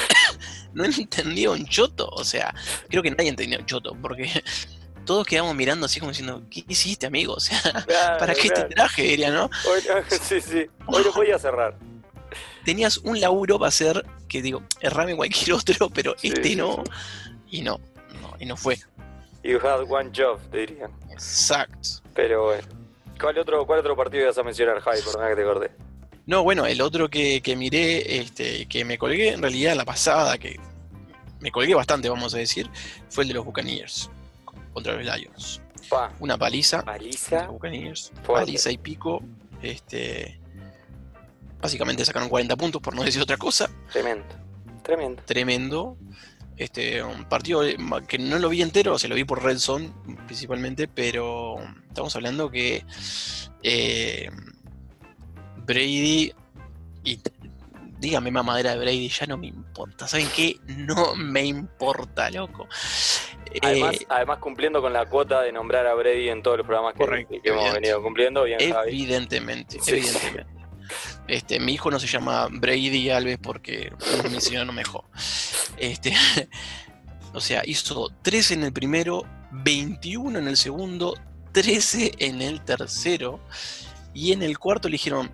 [0.73, 2.07] no entendió un choto.
[2.09, 2.53] O sea,
[2.89, 4.29] creo que nadie entendió un choto, porque
[5.05, 7.33] todos quedamos mirando así como diciendo, ¿qué hiciste, amigo?
[7.37, 7.61] O sea,
[8.19, 9.03] ¿para qué te traje?
[9.03, 9.49] Diría, ¿no?
[10.21, 10.65] sí, sí.
[10.87, 11.77] Hoy lo voy a cerrar
[12.63, 16.83] tenías un laburo para hacer que digo, errame cualquier otro, pero este no,
[17.49, 17.79] y no,
[18.39, 18.79] y no fue.
[19.43, 20.91] You had one job, te dirían.
[21.11, 21.89] Exacto.
[22.13, 22.67] Pero bueno.
[23.19, 25.01] ¿Cuál otro, cuál otro partido ibas a mencionar, Jai?
[25.01, 25.71] Perdona que te acordé.
[26.25, 30.37] No, bueno, el otro que, que miré, este, que me colgué en realidad la pasada,
[30.37, 30.59] que
[31.41, 32.69] me colgué bastante, vamos a decir,
[33.09, 34.09] fue el de los Buccaneers
[34.73, 35.61] contra los Lions.
[36.19, 36.81] Una paliza.
[36.81, 37.47] Paliza.
[37.47, 38.11] Buccaneers.
[38.25, 39.21] Paliza y pico.
[39.61, 40.39] Este,
[41.63, 43.69] Básicamente sacaron 40 puntos, por no decir otra cosa.
[43.89, 44.25] Tremendo.
[44.83, 45.23] Tremendo.
[45.25, 45.97] Tremendo.
[46.57, 47.61] Este, un partido
[48.07, 49.91] que no lo vi entero, se lo vi por Red Zone
[50.25, 52.85] principalmente, pero estamos hablando que
[53.63, 54.29] eh,
[55.65, 56.31] Brady
[57.03, 57.19] y
[58.03, 60.07] dígame mamadera de Brady, ya no me importa.
[60.07, 60.57] ¿Saben qué?
[60.67, 62.67] No me importa, loco.
[63.61, 66.95] Además, eh, además, cumpliendo con la cuota de nombrar a Brady en todos los programas
[66.95, 70.62] que, hemos venido cumpliendo, bien, Evidentemente, evidentemente.
[71.27, 73.93] Este, mi hijo no se llama Brady Alves porque
[74.29, 75.05] mi no me dejó.
[75.77, 76.13] Este,
[77.33, 81.15] o sea, hizo 13 en el primero, 21 en el segundo,
[81.51, 83.39] 13 en el tercero.
[84.13, 85.31] Y en el cuarto le dijeron,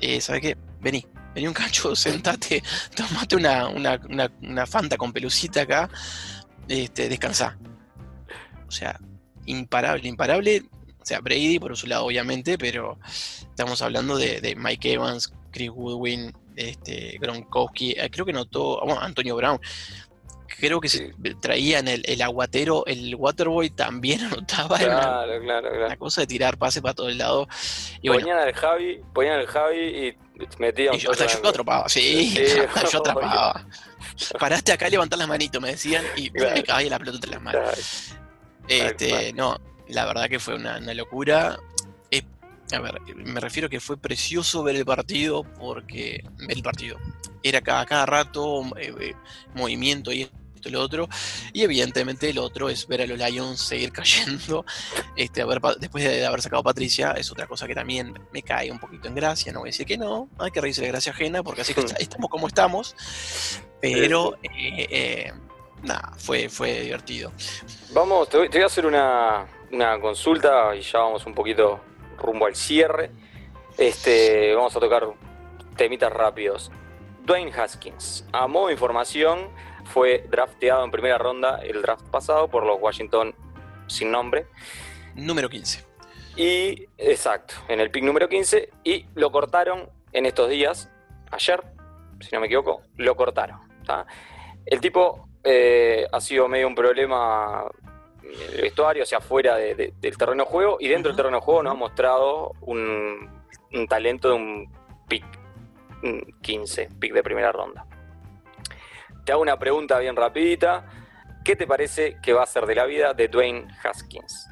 [0.00, 0.56] eh, ¿sabe qué?
[0.80, 2.62] Vení, vení un cacho, sentate,
[2.94, 5.88] tomate una, una, fanta con pelucita acá,
[6.68, 7.56] este, descansá.
[8.66, 9.00] O sea,
[9.46, 10.68] imparable, imparable
[11.04, 12.98] sea, Brady por su lado, obviamente, pero
[13.40, 19.36] estamos hablando de, Mike Evans, Chris Woodwin, este, Gronkowski, eh, creo que notó, bueno, Antonio
[19.36, 19.60] Brown.
[20.60, 26.26] Creo que se traían el, aguatero, el Waterboy también anotaba claro, claro, la cosa de
[26.26, 27.46] tirar pase para todo el lado.
[28.00, 30.16] Y ponían al Javi, ponían al Javi y
[30.58, 32.34] metían y yo, hasta yo atrapaba, sí,
[32.90, 33.66] yo atrapaba.
[34.38, 37.42] Paraste acá y levantar las manitos, me decían, y me caía la pelota entre las
[37.42, 38.14] manos.
[38.66, 41.58] Este, no, la verdad que fue una, locura.
[42.10, 42.22] Eh,
[42.72, 46.98] a ver, me refiero que fue precioso ver el partido porque el partido
[47.42, 49.14] era cada, cada rato eh, eh,
[49.54, 51.08] movimiento y esto y lo otro.
[51.52, 54.64] Y evidentemente el otro es ver a los Lions seguir cayendo.
[55.16, 58.42] Este, a ver, después de haber sacado a Patricia, es otra cosa que también me
[58.42, 59.52] cae un poquito en gracia.
[59.52, 61.80] No voy a decir que no, hay que reírse de gracia ajena porque así que
[61.98, 62.94] estamos como estamos.
[63.80, 64.36] Pero
[65.82, 67.32] Nada, fue, fue divertido.
[67.92, 71.80] Vamos, te voy, te voy a hacer una, una consulta y ya vamos un poquito
[72.16, 73.10] rumbo al cierre.
[73.76, 75.08] Este, vamos a tocar
[75.76, 76.70] temitas rápidos.
[77.24, 79.50] Dwayne Haskins, a modo de información,
[79.84, 83.34] fue drafteado en primera ronda el draft pasado por los Washington
[83.86, 84.46] sin nombre.
[85.14, 85.84] Número 15.
[86.36, 88.70] Y, exacto, en el pick número 15.
[88.84, 90.90] Y lo cortaron en estos días,
[91.30, 91.62] ayer,
[92.20, 93.60] si no me equivoco, lo cortaron.
[93.84, 94.06] ¿tá?
[94.64, 97.64] El tipo eh, ha sido medio un problema
[98.30, 101.42] el vestuario, hacia afuera de- de- del terreno de juego, y dentro del terreno de
[101.42, 103.28] juego nos ha mostrado un,
[103.72, 104.72] un talento de un
[105.08, 105.24] pick
[106.02, 107.86] mm, 15, pick de primera ronda.
[109.24, 110.86] Te hago una pregunta bien rapidita.
[111.44, 114.48] ¿Qué te parece que va a ser de la vida de Dwayne Haskins?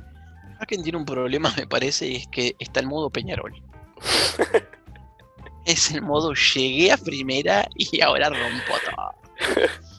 [0.61, 3.53] Haken tiene un problema, me parece, y es que está en modo Peñarol.
[5.65, 9.69] es el modo llegué a primera y ahora rompo todo.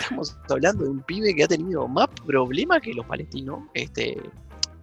[0.00, 4.18] Estamos hablando de un pibe que ha tenido más problemas que los palestinos, este,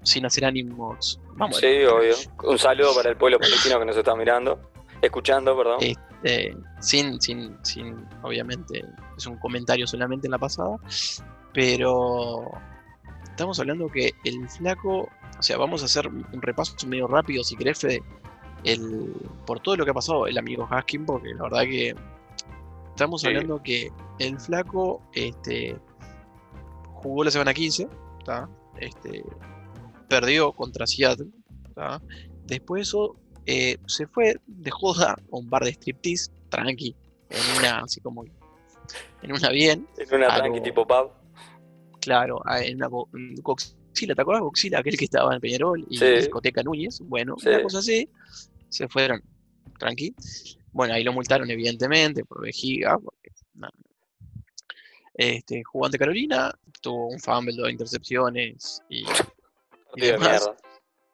[0.03, 1.19] sin hacer ánimos.
[1.35, 2.15] Vamos, Sí, obvio.
[2.43, 4.59] Un saludo para el pueblo palestino que nos está mirando,
[5.01, 5.77] escuchando, perdón.
[5.81, 8.85] este, sin, sin, sin, obviamente,
[9.17, 10.77] es un comentario solamente en la pasada,
[11.53, 12.51] pero
[13.23, 17.55] estamos hablando que el flaco, o sea, vamos a hacer un repaso medio rápido, si
[17.55, 18.03] querés, Fede,
[18.63, 19.13] el,
[19.45, 21.95] por todo lo que ha pasado el amigo Haskin, porque la verdad que
[22.93, 23.27] estamos Sí.
[23.27, 25.75] hablando que el flaco este,
[26.93, 27.87] jugó la semana 15,
[28.25, 28.49] ¿tá?
[28.79, 29.23] Este,
[30.07, 31.27] perdió contra Seattle,
[31.75, 32.01] ¿tá?
[32.45, 36.95] después de eso eh, se fue de joda a un bar de striptease, tranqui,
[37.29, 41.11] en una así como en una bien, En una tranqui tipo pub.
[41.99, 44.79] claro, a- en una en Goxila, ¿te acuerdas de Goxila?
[44.79, 46.05] Aquel que estaba en Peñarol y Sí.
[46.05, 47.63] discoteca Núñez, bueno, una Sí.
[47.63, 48.09] cosa así,
[48.69, 49.21] se fueron
[49.83, 50.15] tranqui.
[50.71, 53.69] Bueno, ahí lo multaron evidentemente por vejiga, porque no.
[55.15, 59.03] Este, jugó ante Carolina, tuvo un fumble, dos intercepciones y
[59.95, 60.49] de demás.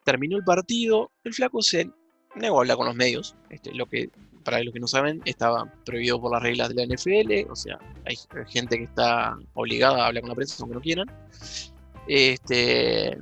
[0.04, 1.90] terminó el partido, el flaco se
[2.34, 4.08] negó a hablar con los medios, este, lo que
[4.42, 7.78] para los que no saben estaba prohibido por las reglas de la NFL, o sea,
[8.06, 8.16] hay
[8.48, 11.10] gente que está obligada a hablar con la prensa aunque no quieran.
[12.08, 13.18] Este,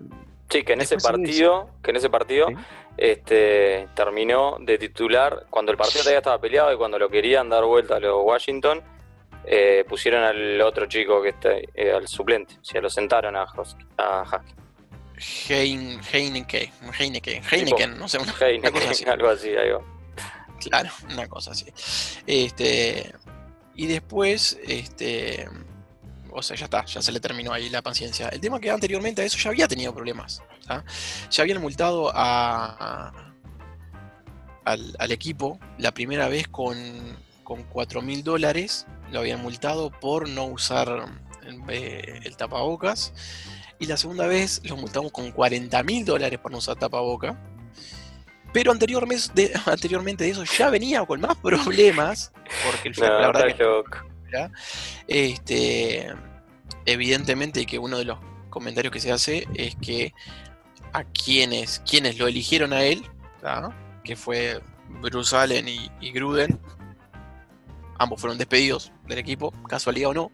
[0.50, 2.54] Sí, que en ese partido, que en ese partido Sí.
[2.98, 7.64] Este, terminó de titular cuando el partido todavía estaba peleado y cuando lo querían dar
[7.64, 8.82] vuelta a los Washington,
[9.44, 13.46] eh, pusieron al otro chico que está, eh, al suplente, o sea, lo sentaron a,
[13.46, 14.42] Husky- a.
[15.48, 19.04] Hein, Heineken, Heineken, Heineken, no sé, una, Heineken, una cosa así.
[19.08, 19.80] algo así, ahí va.
[20.60, 21.66] Claro, una cosa así.
[22.26, 23.12] Este,
[23.74, 25.48] y después, este,
[26.30, 28.28] o sea, ya está, ya se le terminó ahí la paciencia.
[28.28, 30.42] El tema que anteriormente a eso ya había tenido problemas.
[30.68, 30.84] ¿Tá?
[31.30, 33.32] Ya habían multado a,
[34.64, 36.76] al, al equipo la primera vez con,
[37.42, 38.86] con 4 mil dólares.
[39.10, 41.06] Lo habían multado por no usar
[41.68, 43.12] eh, el tapabocas.
[43.80, 47.40] Y la segunda vez lo multamos con 40 mil dólares por no usar tapaboca.
[48.52, 52.32] Pero anteriormente de, anteriormente de eso ya venía con más problemas.
[52.64, 53.54] Porque el No, la verdad que
[55.06, 56.12] este,
[56.84, 58.18] evidentemente que uno de los
[58.50, 60.12] comentarios que se hace es que
[60.92, 63.04] a quienes, quienes lo eligieron a él,
[64.04, 64.60] que fue
[65.00, 66.60] Bruce Allen y, y Gruden,
[67.98, 70.32] ambos fueron despedidos del equipo, casualidad o no,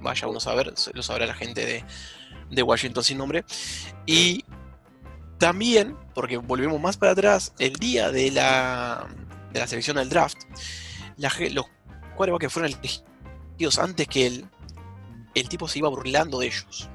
[0.00, 1.84] vaya uno a saber, lo sabrá la gente de,
[2.50, 3.44] de Washington sin nombre.
[4.04, 4.44] Y
[5.38, 9.06] también, porque volvemos más para atrás, el día de la,
[9.52, 10.38] de la selección del draft,
[11.16, 11.66] la los
[12.16, 14.48] quarterbacks que fueron elegidos antes que él,
[15.34, 16.88] el tipo se iba burlando de ellos.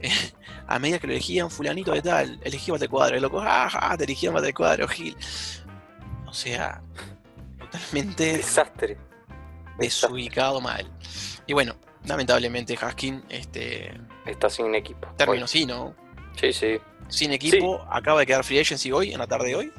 [0.66, 4.04] a medida que lo elegían, fulanito de tal, elegí de cuadro, y loco, ah, te
[4.04, 5.16] eligieron de cuadro, Gil.
[6.26, 6.80] O sea,
[7.58, 8.98] totalmente Desastre.
[9.78, 10.90] desubicado mal.
[11.46, 11.74] Y bueno,
[12.06, 13.92] lamentablemente Haskin este,
[14.26, 15.08] Está sin equipo.
[15.16, 15.94] terminó así, ¿no?
[16.36, 16.78] Sí, sí.
[17.08, 19.72] Sin equipo, acaba de quedar free agency hoy, en la tarde de hoy.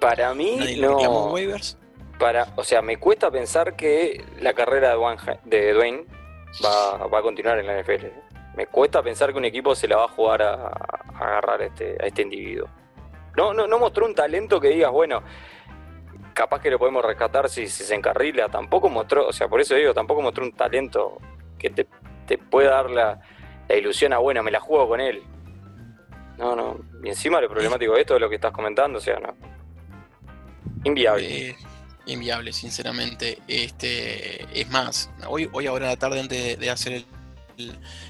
[0.00, 1.32] Para mí, Nadie no.
[1.32, 1.78] waivers.
[2.18, 6.04] Para, o sea, me cuesta pensar que la carrera de, Dwayne- de Dwayne
[6.64, 8.06] va, va a continuar en la NFL.
[8.56, 10.66] Me cuesta pensar que un equipo se la va a jugar a,
[11.14, 12.68] agarrar a este, este individuo.
[13.36, 15.22] No, no, mostró un talento que digas, bueno,
[16.34, 18.48] capaz que lo podemos rescatar si, se encarrila.
[18.48, 21.18] Tampoco mostró, o sea, por eso digo, tampoco mostró un talento
[21.58, 21.88] que te,
[22.26, 23.20] te pueda dar la,
[23.76, 25.22] ilusión a, bueno, me la juego con él.
[26.38, 26.78] No, no.
[27.02, 29.34] Y encima lo problemático de esto es lo que estás comentando, o sea, no.
[30.84, 31.48] Inviable.
[31.50, 31.56] Eh,
[32.06, 33.38] inviable, sinceramente.
[33.48, 37.06] Este, es más, hoy, hoy ahora la tarde antes de, hacer el-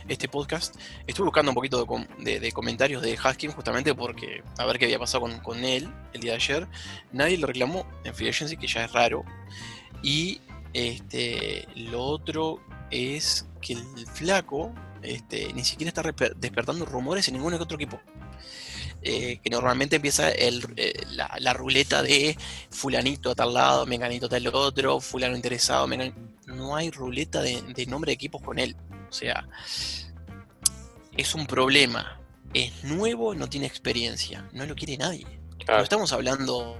[0.09, 0.77] este podcast,
[1.07, 4.79] estuve buscando un poquito de, com- de- de comentarios de Haskin justamente porque a ver
[4.79, 6.69] qué había pasado con, con él el día de ayer.
[7.13, 9.25] Nadie le reclamó en Free Agency, que ya es raro.
[10.03, 10.41] Y
[10.73, 14.73] este, lo otro es que el flaco
[15.03, 16.03] este, ni siquiera está
[16.37, 18.01] despertando rumores en ningún otro equipo.
[19.07, 22.39] Eh, que normalmente empieza el, eh, la, ruleta de
[22.71, 25.87] fulanito a tal lado, menganito a tal otro, fulano interesado,
[26.47, 28.75] no hay ruleta de, nombre de equipos con él.
[29.15, 29.47] O sea,
[31.17, 32.19] es un problema.
[32.53, 35.25] Es nuevo, no tiene experiencia, no lo quiere nadie.
[35.69, 36.77] No estamos hablando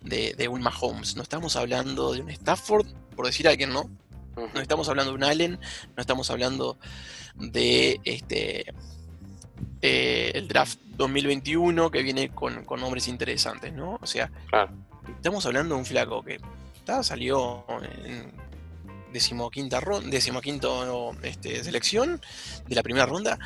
[0.00, 3.90] de, de un Mahomes, no estamos hablando de un Stafford, por decir a alguien, ¿no?
[4.36, 5.58] No estamos hablando de un Allen,
[5.96, 6.78] no estamos hablando
[7.34, 8.72] de este
[9.82, 13.98] eh, el draft 2021 que viene con, nombres interesantes, ¿no?
[14.00, 14.30] O sea,
[15.08, 16.38] estamos hablando de un flaco que
[17.02, 17.64] salió
[18.04, 18.32] en
[19.14, 22.20] decimoquinta ronda, decimoquinto este, selección
[22.66, 23.38] de la primera ronda,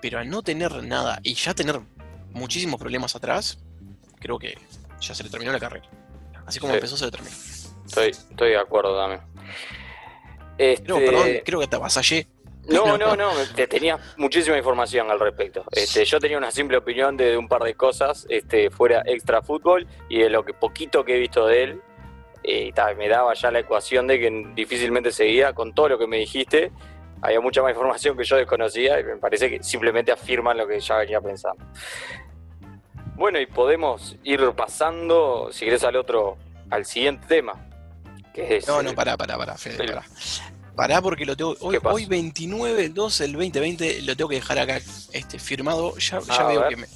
[0.00, 1.80] pero al no tener nada y ya tener
[2.30, 3.58] muchísimos problemas atrás,
[4.20, 4.56] creo que
[5.00, 5.88] ya se le terminó la carrera.
[6.46, 7.34] Así como empezó, se le terminó.
[7.86, 9.22] Estoy, estoy de acuerdo también.
[10.86, 12.28] No, perdón, este, creo que te avasallé.
[12.68, 13.32] No, no, no,
[13.68, 15.64] tenía muchísima información al respecto.
[15.72, 19.88] Este, yo tenía una simple opinión de, un par de cosas este, fuera extra fútbol
[20.08, 21.82] y de lo que poquito que he visto de él.
[22.44, 26.18] Eh, me daba ya la ecuación de que difícilmente seguía con todo lo que me
[26.18, 26.72] dijiste.
[27.20, 30.80] Había mucha más información que yo desconocía y me parece que simplemente afirman lo que
[30.80, 31.64] ya venía pensando.
[33.14, 36.36] Bueno, y podemos ir pasando, si querés, al otro,
[36.70, 37.68] al siguiente tema.
[38.34, 40.02] Que es no, no, pará, pará, pará, Fede, pará.
[40.74, 41.54] Pará porque lo tengo.
[41.60, 44.78] Hoy, hoy 29 el 12 el 2020 lo tengo que dejar acá
[45.12, 45.96] este, firmado.
[45.98, 46.86] Ya, ya veo que me,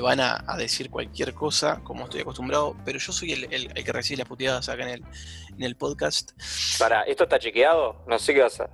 [0.00, 4.28] van a, decir cualquier cosa, como estoy acostumbrado, pero yo soy el, que recibe las
[4.28, 5.04] puteadas acá en el,
[5.56, 6.32] en el podcast.
[6.78, 8.04] Pará, ¿esto está chequeado?
[8.06, 8.70] No sé qué vas a.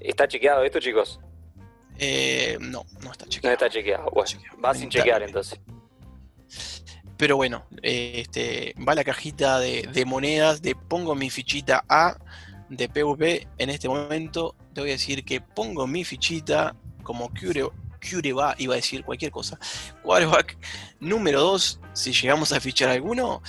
[0.00, 1.20] ¿Está chequeado esto, chicos?
[1.98, 3.48] Eh, no, no está chequeado.
[3.48, 4.10] No está chequeado.
[4.10, 5.60] Bueno, va sin chequear entonces.
[7.16, 12.16] Pero bueno, este, va la cajita de, de monedas de pongo mi fichita A
[12.68, 17.68] de PvP en este momento, te voy a decir que pongo mi fichita como Cure,
[18.36, 19.58] va, iba a decir cualquier cosa.
[20.02, 20.56] Quarterback
[21.00, 23.42] número 2, si llegamos a fichar alguno,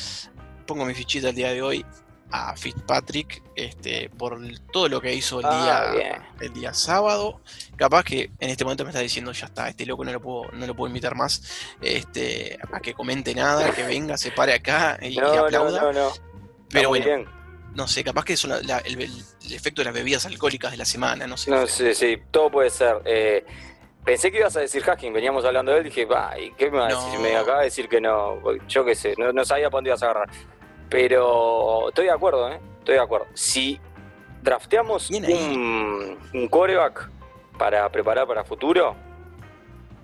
[0.65, 1.85] pongo mi fichita el día de hoy
[2.31, 4.41] a Fitzpatrick este, por
[4.71, 7.41] todo lo que hizo el, ah, día, el día sábado.
[7.75, 10.51] Capaz que en este momento me está diciendo, ya está, este loco no lo puedo,
[10.51, 11.43] no lo puedo invitar más
[11.79, 15.93] este, a que comente nada, que venga, se pare acá y, aplauda.
[16.69, 17.29] Pero bueno,
[17.75, 18.51] no sé, capaz que es el,
[19.51, 21.51] efecto de las bebidas alcohólicas de la semana, no sé.
[21.51, 23.01] No sé, sí, todo puede ser.
[23.05, 23.45] Eh,
[24.03, 26.79] pensé que ibas a decir Hacking, veníamos hablando de él, dije, va, ¿y qué me
[26.79, 27.19] va a decir?
[27.19, 30.05] Me acaba de decir que no, yo qué sé, no, sabía para dónde ibas a
[30.11, 30.29] agarrar.
[30.89, 32.59] Pero estoy de acuerdo, ¿eh?
[32.79, 33.27] Estoy de acuerdo.
[33.33, 33.79] Si
[34.41, 37.09] drafteamos un, un coreback
[37.57, 38.95] para preparar para futuro,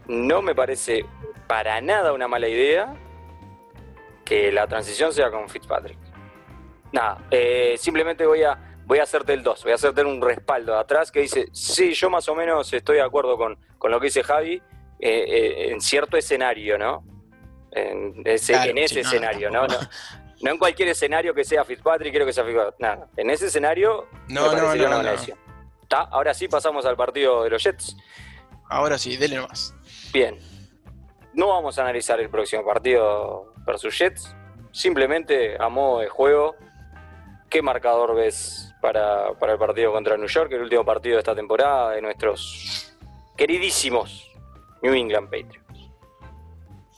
[0.07, 1.05] no me parece
[1.47, 2.93] para nada una mala idea
[4.25, 5.97] que la transición sea con Fitzpatrick.
[6.91, 10.73] Nada, eh, simplemente voy a, voy a hacerte el 2, voy a hacerte un respaldo
[10.73, 14.07] de atrás que dice, sí, yo más o menos estoy de acuerdo con, lo que
[14.07, 14.61] dice Javi eh,
[14.99, 17.03] eh, en cierto escenario, ¿no?
[17.71, 18.53] En ese,
[18.99, 19.67] escenario, ¿no?
[19.67, 20.51] ¿no?
[20.51, 22.79] en cualquier escenario que sea Fitzpatrick, quiero que sea Fitzpatrick.
[22.79, 25.15] Nada, en ese escenario no, no, no, una.
[25.91, 27.95] Ahora sí pasamos al partido de los Jets.
[28.69, 29.75] Ahora sí, dele más.
[30.11, 30.39] Bien.
[31.33, 34.35] No vamos a analizar el próximo partido versus Jets.
[34.71, 36.55] Simplemente a modo de juego
[37.49, 41.91] ¿Qué marcador ves para, el partido contra New York, el último partido de esta temporada
[41.91, 42.93] de nuestros
[43.35, 44.31] queridísimos
[44.81, 45.69] New England Patriots?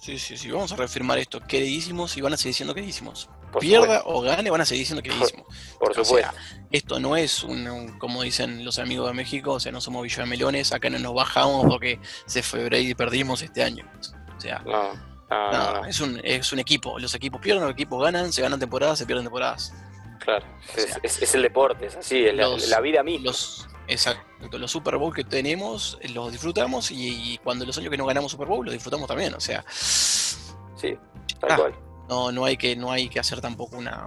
[0.02, 1.40] Sí, sí, sí, vamos a reafirmar esto.
[1.40, 3.30] Queridísimos y van a seguir siendo queridísimos.
[3.60, 5.46] Pierda o gane, van a seguir siendo queridísimos.
[5.78, 6.32] Por, supuesto.
[6.72, 10.72] esto no es un, como dicen los amigos de México, o sea, no somos Villamelones,
[10.72, 13.86] acá no nos bajamos porque se fue y perdimos este año.
[14.36, 16.98] O sea, no, Es, un, es un equipo.
[16.98, 19.74] Los equipos pierden, los equipos ganan, se ganan temporadas, se pierden temporadas.
[20.24, 20.46] Claro,
[21.02, 22.36] es, el deporte, es así, es
[22.70, 23.26] la, vida misma.
[23.26, 28.06] Los, exacto, los Super Bowl que tenemos los disfrutamos y, cuando los años que no
[28.06, 29.66] ganamos Super Bowl los disfrutamos también, o sea.
[29.68, 30.96] Sí,
[31.40, 31.76] tal ah, cual.
[32.08, 34.06] No, no, hay que, no hay que hacer tampoco una,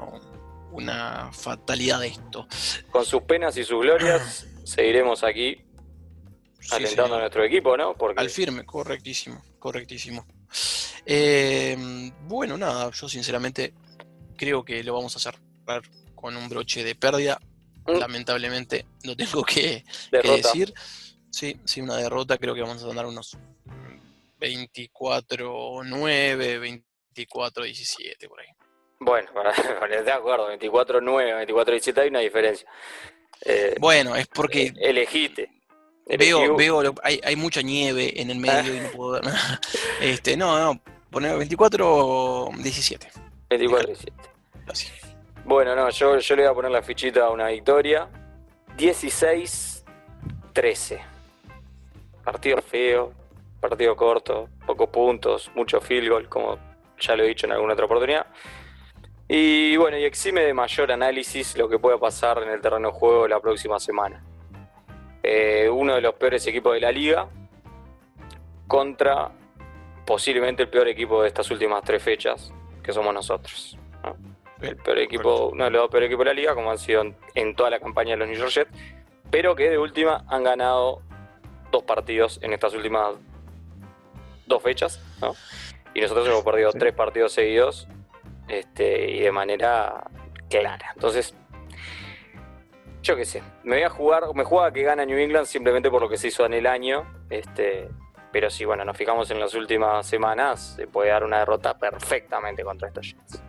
[0.71, 2.47] una fatalidad de esto.
[2.93, 5.65] Con sus penas y sus glorias, seguiremos aquí
[6.71, 7.95] alentando a nuestro equipo, ¿no?
[7.95, 8.21] Porque...
[8.21, 10.25] Al firme, correctísimo, correctísimo.
[11.05, 13.75] Eh, bueno, nada, yo sinceramente
[14.37, 15.41] creo que lo vamos a hacer
[16.25, 17.39] con un broche de pérdida.
[17.87, 17.99] Mm.
[17.99, 20.73] Lamentablemente no tengo que, decir.
[21.29, 22.39] Sí, sí, una derrota.
[22.39, 23.37] Creo que vamos a ganar unos
[24.41, 26.83] 24-9,
[27.15, 28.47] 24-17 por ahí.
[29.01, 29.31] Bueno,
[30.03, 32.67] de acuerdo, 24-9, 24-17 hay una diferencia.
[33.45, 34.69] Eh, bueno, es porque.
[34.69, 35.51] Eh, elegiste.
[36.07, 39.61] Veo, veo hay, hay, mucha nieve en el medio y no puedo ver nada.
[40.01, 43.11] Este, no, no, poner 24-17.
[43.51, 44.11] 24-17.
[44.67, 44.89] Así.
[45.45, 48.09] Bueno, no, yo, yo le voy a poner la fichita a una victoria.
[48.79, 51.01] 16-13.
[52.25, 53.13] Partido feo,
[53.61, 56.59] partido corto, pocos puntos, mucho field goal, como
[56.99, 58.27] ya lo he dicho en alguna otra oportunidad.
[59.29, 62.95] Y bueno, y exime de mayor análisis lo que pueda pasar en el terreno de
[62.95, 64.25] juego la próxima semana.
[65.23, 67.29] Eh, uno de los peores equipos de la liga
[68.67, 69.31] contra
[70.07, 72.51] posiblemente el peor equipo de estas últimas tres fechas,
[72.83, 73.77] que somos nosotros.
[74.69, 77.05] El peor equipo, uno de los peores equipos de la liga, como han sido
[77.35, 78.71] en, toda la campaña de los New York Jets,
[79.31, 81.03] pero que de última han ganado
[81.71, 83.17] dos partidos en estas últimas
[84.47, 85.01] dos fechas,
[85.95, 87.89] Y nosotros hemos perdido tres partidos seguidos
[88.49, 90.05] este, y de manera
[90.51, 90.93] clara.
[90.95, 91.35] Entonces,
[93.03, 96.03] yo qué sé, me voy a jugar, me juega que gana New England simplemente por
[96.03, 97.89] lo que se hizo en el año, este,
[98.33, 102.65] pero si bueno, nos fijamos en las últimas semanas, se puede dar una derrota perfectamente
[102.65, 103.43] contra estos Jets.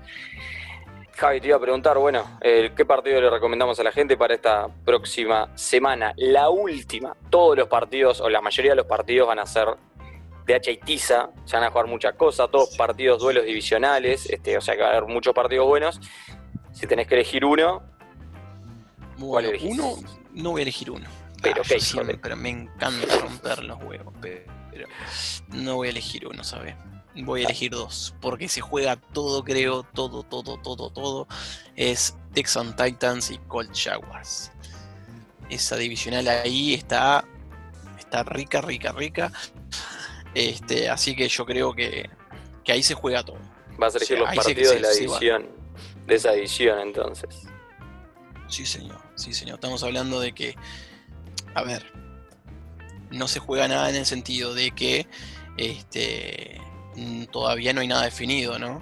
[1.16, 4.68] Javi, te iba a preguntar, bueno, ¿qué partido le recomendamos a la gente para esta
[4.84, 6.14] próxima semana?
[6.18, 9.70] La última, todos los partidos, o la mayoría de los partidos van a ser
[10.46, 14.58] de Hacha y Tiza, se van a jugar muchas cosas, todos partidos, duelos divisionales, este,
[14.58, 16.02] o sea que va a haber muchos partidos buenos.
[16.74, 17.82] Si tenés que elegir uno,
[19.18, 19.72] ¿cuál elegís?
[19.72, 19.96] Uno,
[20.34, 21.08] no voy a elegir uno.
[21.42, 24.88] Pero, ah, pero me encanta romper los huevos, pero
[25.50, 26.76] no voy a elegir uno, ¿sabes?
[27.24, 31.28] Voy a elegir dos, porque se juega todo, creo, todo, todo, todo, todo.
[31.76, 34.52] Es Texan Titans y Colt Jaguars.
[35.50, 37.26] Esa divisional ahí está,
[37.98, 39.32] está rica, rica, rica.
[40.34, 42.10] Este, así que yo creo que,
[42.68, 43.40] ahí se juega todo.
[43.78, 45.48] Vas a elegir los partidos de la división,
[46.06, 47.48] de esa división entonces.
[48.48, 49.56] Sí, señor, sí, señor.
[49.56, 50.56] Estamos hablando de que,
[51.54, 51.92] a ver,
[53.10, 55.08] no se juega nada en el sentido de que
[55.58, 56.60] este,
[57.32, 58.82] todavía no hay nada definido, ¿no?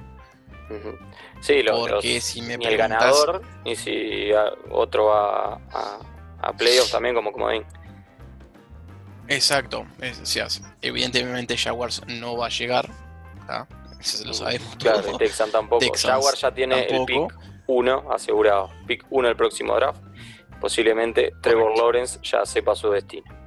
[1.42, 4.30] Sí, lo, Porque si me ni el ganador, ni si
[4.72, 6.00] otro va a,
[6.40, 7.64] a playoffs también como comodín.
[9.28, 9.86] Exacto,
[10.82, 12.90] evidentemente Jaguars no va a llegar,
[14.00, 15.86] eso lo sabemos Claro, Texan tampoco.
[15.96, 17.34] Jaguars ya tiene el pick
[17.68, 20.02] 1 asegurado, pick 1 el próximo draft.
[20.60, 23.43] Posiblemente Trevor Lawrence ya sepa su destino.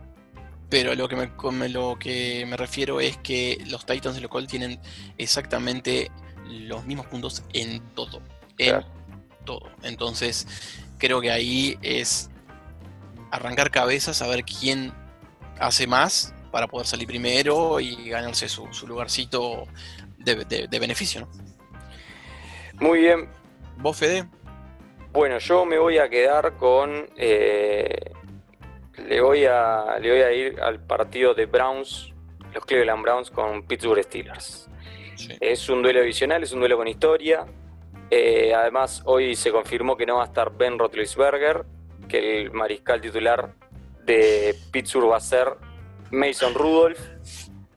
[0.69, 4.47] Pero lo que, me, lo que me refiero es que los Titans de lo cual
[4.47, 4.81] tienen
[5.17, 6.11] exactamente
[6.45, 8.21] los mismos puntos en todo.
[8.59, 8.85] En
[9.45, 9.71] todo.
[9.83, 10.47] Entonces,
[10.99, 12.31] creo que ahí es
[13.31, 14.93] arrancar cabezas, a ver quién
[15.59, 19.65] hace más para poder salir primero y ganarse su, lugarcito
[20.19, 21.21] de, beneficio.
[21.21, 21.29] ¿no?
[22.81, 23.29] Muy bien.
[23.79, 24.27] ¿Vos, Fede?
[25.13, 28.13] Bueno, yo me voy a quedar con eh,
[29.07, 32.13] le voy a, le voy a ir al partido de Browns,
[32.53, 34.69] los Cleveland Browns con Pittsburgh Steelers.
[35.41, 37.47] Es un duelo adicional, es un duelo con historia.
[38.11, 41.65] Eh, además, hoy se confirmó que no va a estar Ben Roethlisberger,
[42.09, 43.55] que el mariscal titular
[44.05, 45.55] de Pittsburgh va a ser
[46.11, 47.01] Mason Rudolph,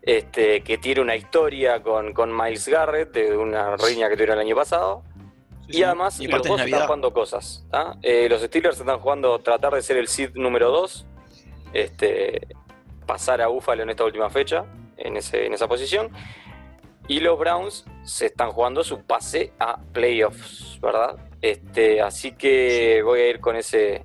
[0.02, 4.46] este, que tiene una historia con, con Miles Garrett, de una riña que tuvieron el
[4.46, 5.04] año pasado.
[5.68, 7.66] y además, los dos están jugando cosas.
[8.02, 11.06] Eh, los Steelers están jugando tratar de ser el seed número 2
[11.74, 12.48] este,
[13.06, 14.66] pasar a Buffalo en esta última fecha,
[14.98, 16.12] en, ese, en esa posición.
[17.08, 21.18] Y los Browns se están jugando su pase a playoffs, ¿verdad?
[21.42, 24.04] Este, así que voy a ir con ese,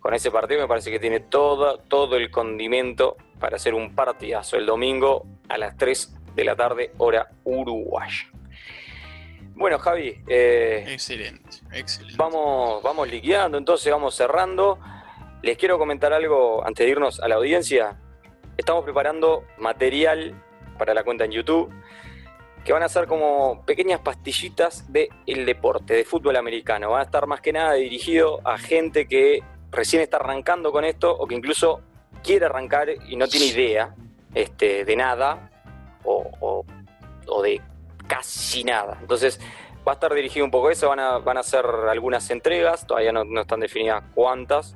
[0.00, 0.60] con ese partido.
[0.60, 5.56] Me parece que tiene todo, todo el condimento para hacer un partidazo el domingo a
[5.56, 8.30] las 3 de la tarde, hora uruguaya.
[9.54, 10.20] Bueno, Javi.
[10.26, 12.16] Eh, excelente, excelente.
[12.18, 14.78] Vamos, vamos liquidando, entonces vamos cerrando.
[15.44, 18.00] Les quiero comentar algo antes de irnos a la audiencia.
[18.56, 20.42] Estamos preparando material
[20.78, 21.70] para la cuenta en YouTube
[22.64, 26.92] que van a ser como pequeñas pastillitas del el deporte, de fútbol americano.
[26.92, 31.14] Van a estar más que nada dirigido a gente que recién está arrancando con esto
[31.14, 31.82] o que incluso
[32.22, 33.94] quiere arrancar y no tiene idea
[34.34, 35.50] este, de nada
[36.04, 36.64] o,
[37.42, 37.60] de
[38.06, 38.96] casi nada.
[38.98, 39.38] Entonces
[39.86, 43.12] va a estar dirigido un poco eso, van a, van a ser algunas entregas, todavía
[43.12, 44.74] no están definidas cuántas,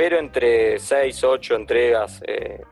[0.00, 2.62] pero entre 6 o 8 entregas eh,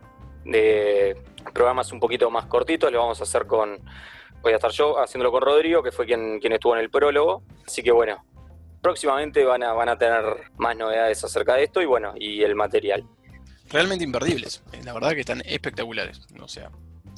[0.46, 1.14] de
[1.52, 3.78] programas un poquito más cortitos, lo vamos a hacer con,
[4.40, 7.42] voy a estar yo haciéndolo con Rodrigo, que fue quien, quien estuvo en el prólogo,
[7.66, 8.24] así que bueno,
[8.80, 10.24] próximamente van a, van a tener
[10.56, 13.04] más novedades acerca de esto y bueno, y el material.
[13.68, 16.70] Realmente imperdibles, eh, la verdad que están espectaculares, o sea,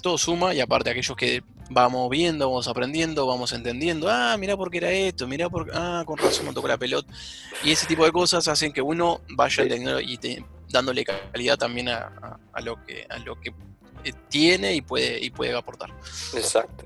[0.02, 4.70] todo suma y aparte aquellos que vamos viendo, vamos aprendiendo, vamos entendiendo, ah, mira por
[4.70, 7.12] qué era esto, mira por ah, con razón me tocó la pelota.
[7.64, 10.18] Y ese tipo de cosas hacen que uno vaya entendiendo y
[10.68, 13.50] dándole calidad también a, lo que a lo que
[14.04, 15.90] eh, tiene y puede y puede aportar.
[16.34, 16.84] Exacto.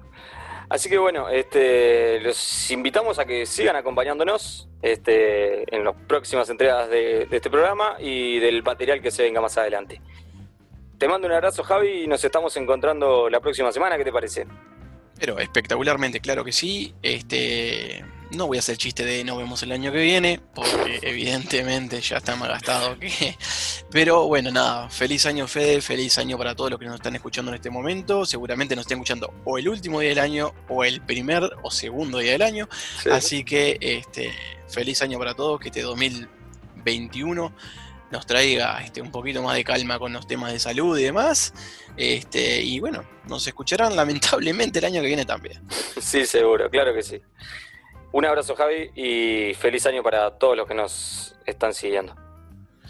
[0.68, 6.88] Así que bueno, este, los invitamos a que sigan acompañándonos este, en las próximas entregas
[6.88, 10.00] de, de este programa y del material que se venga más adelante.
[11.04, 13.98] Te mando un abrazo, Javi, y nos estamos encontrando la próxima semana.
[13.98, 14.46] ¿Qué te parece?
[15.20, 16.94] Pero espectacularmente, claro que sí.
[17.02, 22.00] Este, no voy a hacer chiste de nos vemos el año que viene, porque evidentemente
[22.00, 22.96] ya está más gastado.
[23.90, 27.50] Pero bueno, nada, feliz año Fede, feliz año para todos los que nos están escuchando
[27.50, 28.24] en este momento.
[28.24, 32.16] Seguramente nos estén escuchando o el último día del año, o el primer o segundo
[32.16, 32.66] día del año.
[33.12, 34.32] Así que este,
[34.68, 37.54] feliz año para todos, que este 2021
[38.14, 41.52] nos traiga este, un poquito más de calma con los temas de salud y demás.
[41.96, 45.60] Este, y bueno, nos escucharán lamentablemente el año que viene también.
[46.00, 47.20] Sí, seguro, claro que sí.
[48.12, 52.14] Un abrazo, Javi, y feliz año para todos los que nos están siguiendo.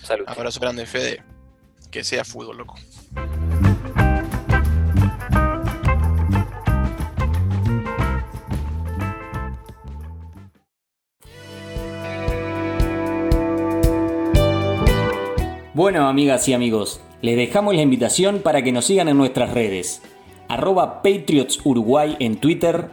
[0.03, 0.27] Salud.
[0.29, 1.25] Abrazo grande, Fede.
[1.91, 2.75] Que sea fútbol, loco.
[15.75, 20.03] Bueno, amigas y amigos, les dejamos la invitación para que nos sigan en nuestras redes.
[20.47, 22.91] Arroba Patriots Uruguay en Twitter,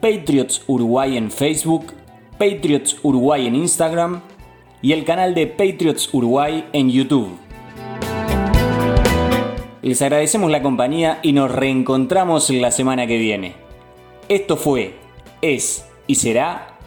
[0.00, 1.92] Patriots Uruguay en Facebook,
[2.32, 4.20] Patriots Uruguay en Instagram
[4.82, 7.38] y el canal de Patriots Uruguay en YouTube.
[9.82, 13.52] Les agradecemos la compañía y nos reencontramos la semana que viene.
[14.28, 14.96] Esto fue,
[15.40, 16.78] es y será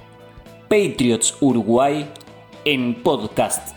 [0.67, 2.05] Patriots Uruguay
[2.65, 3.76] en podcast.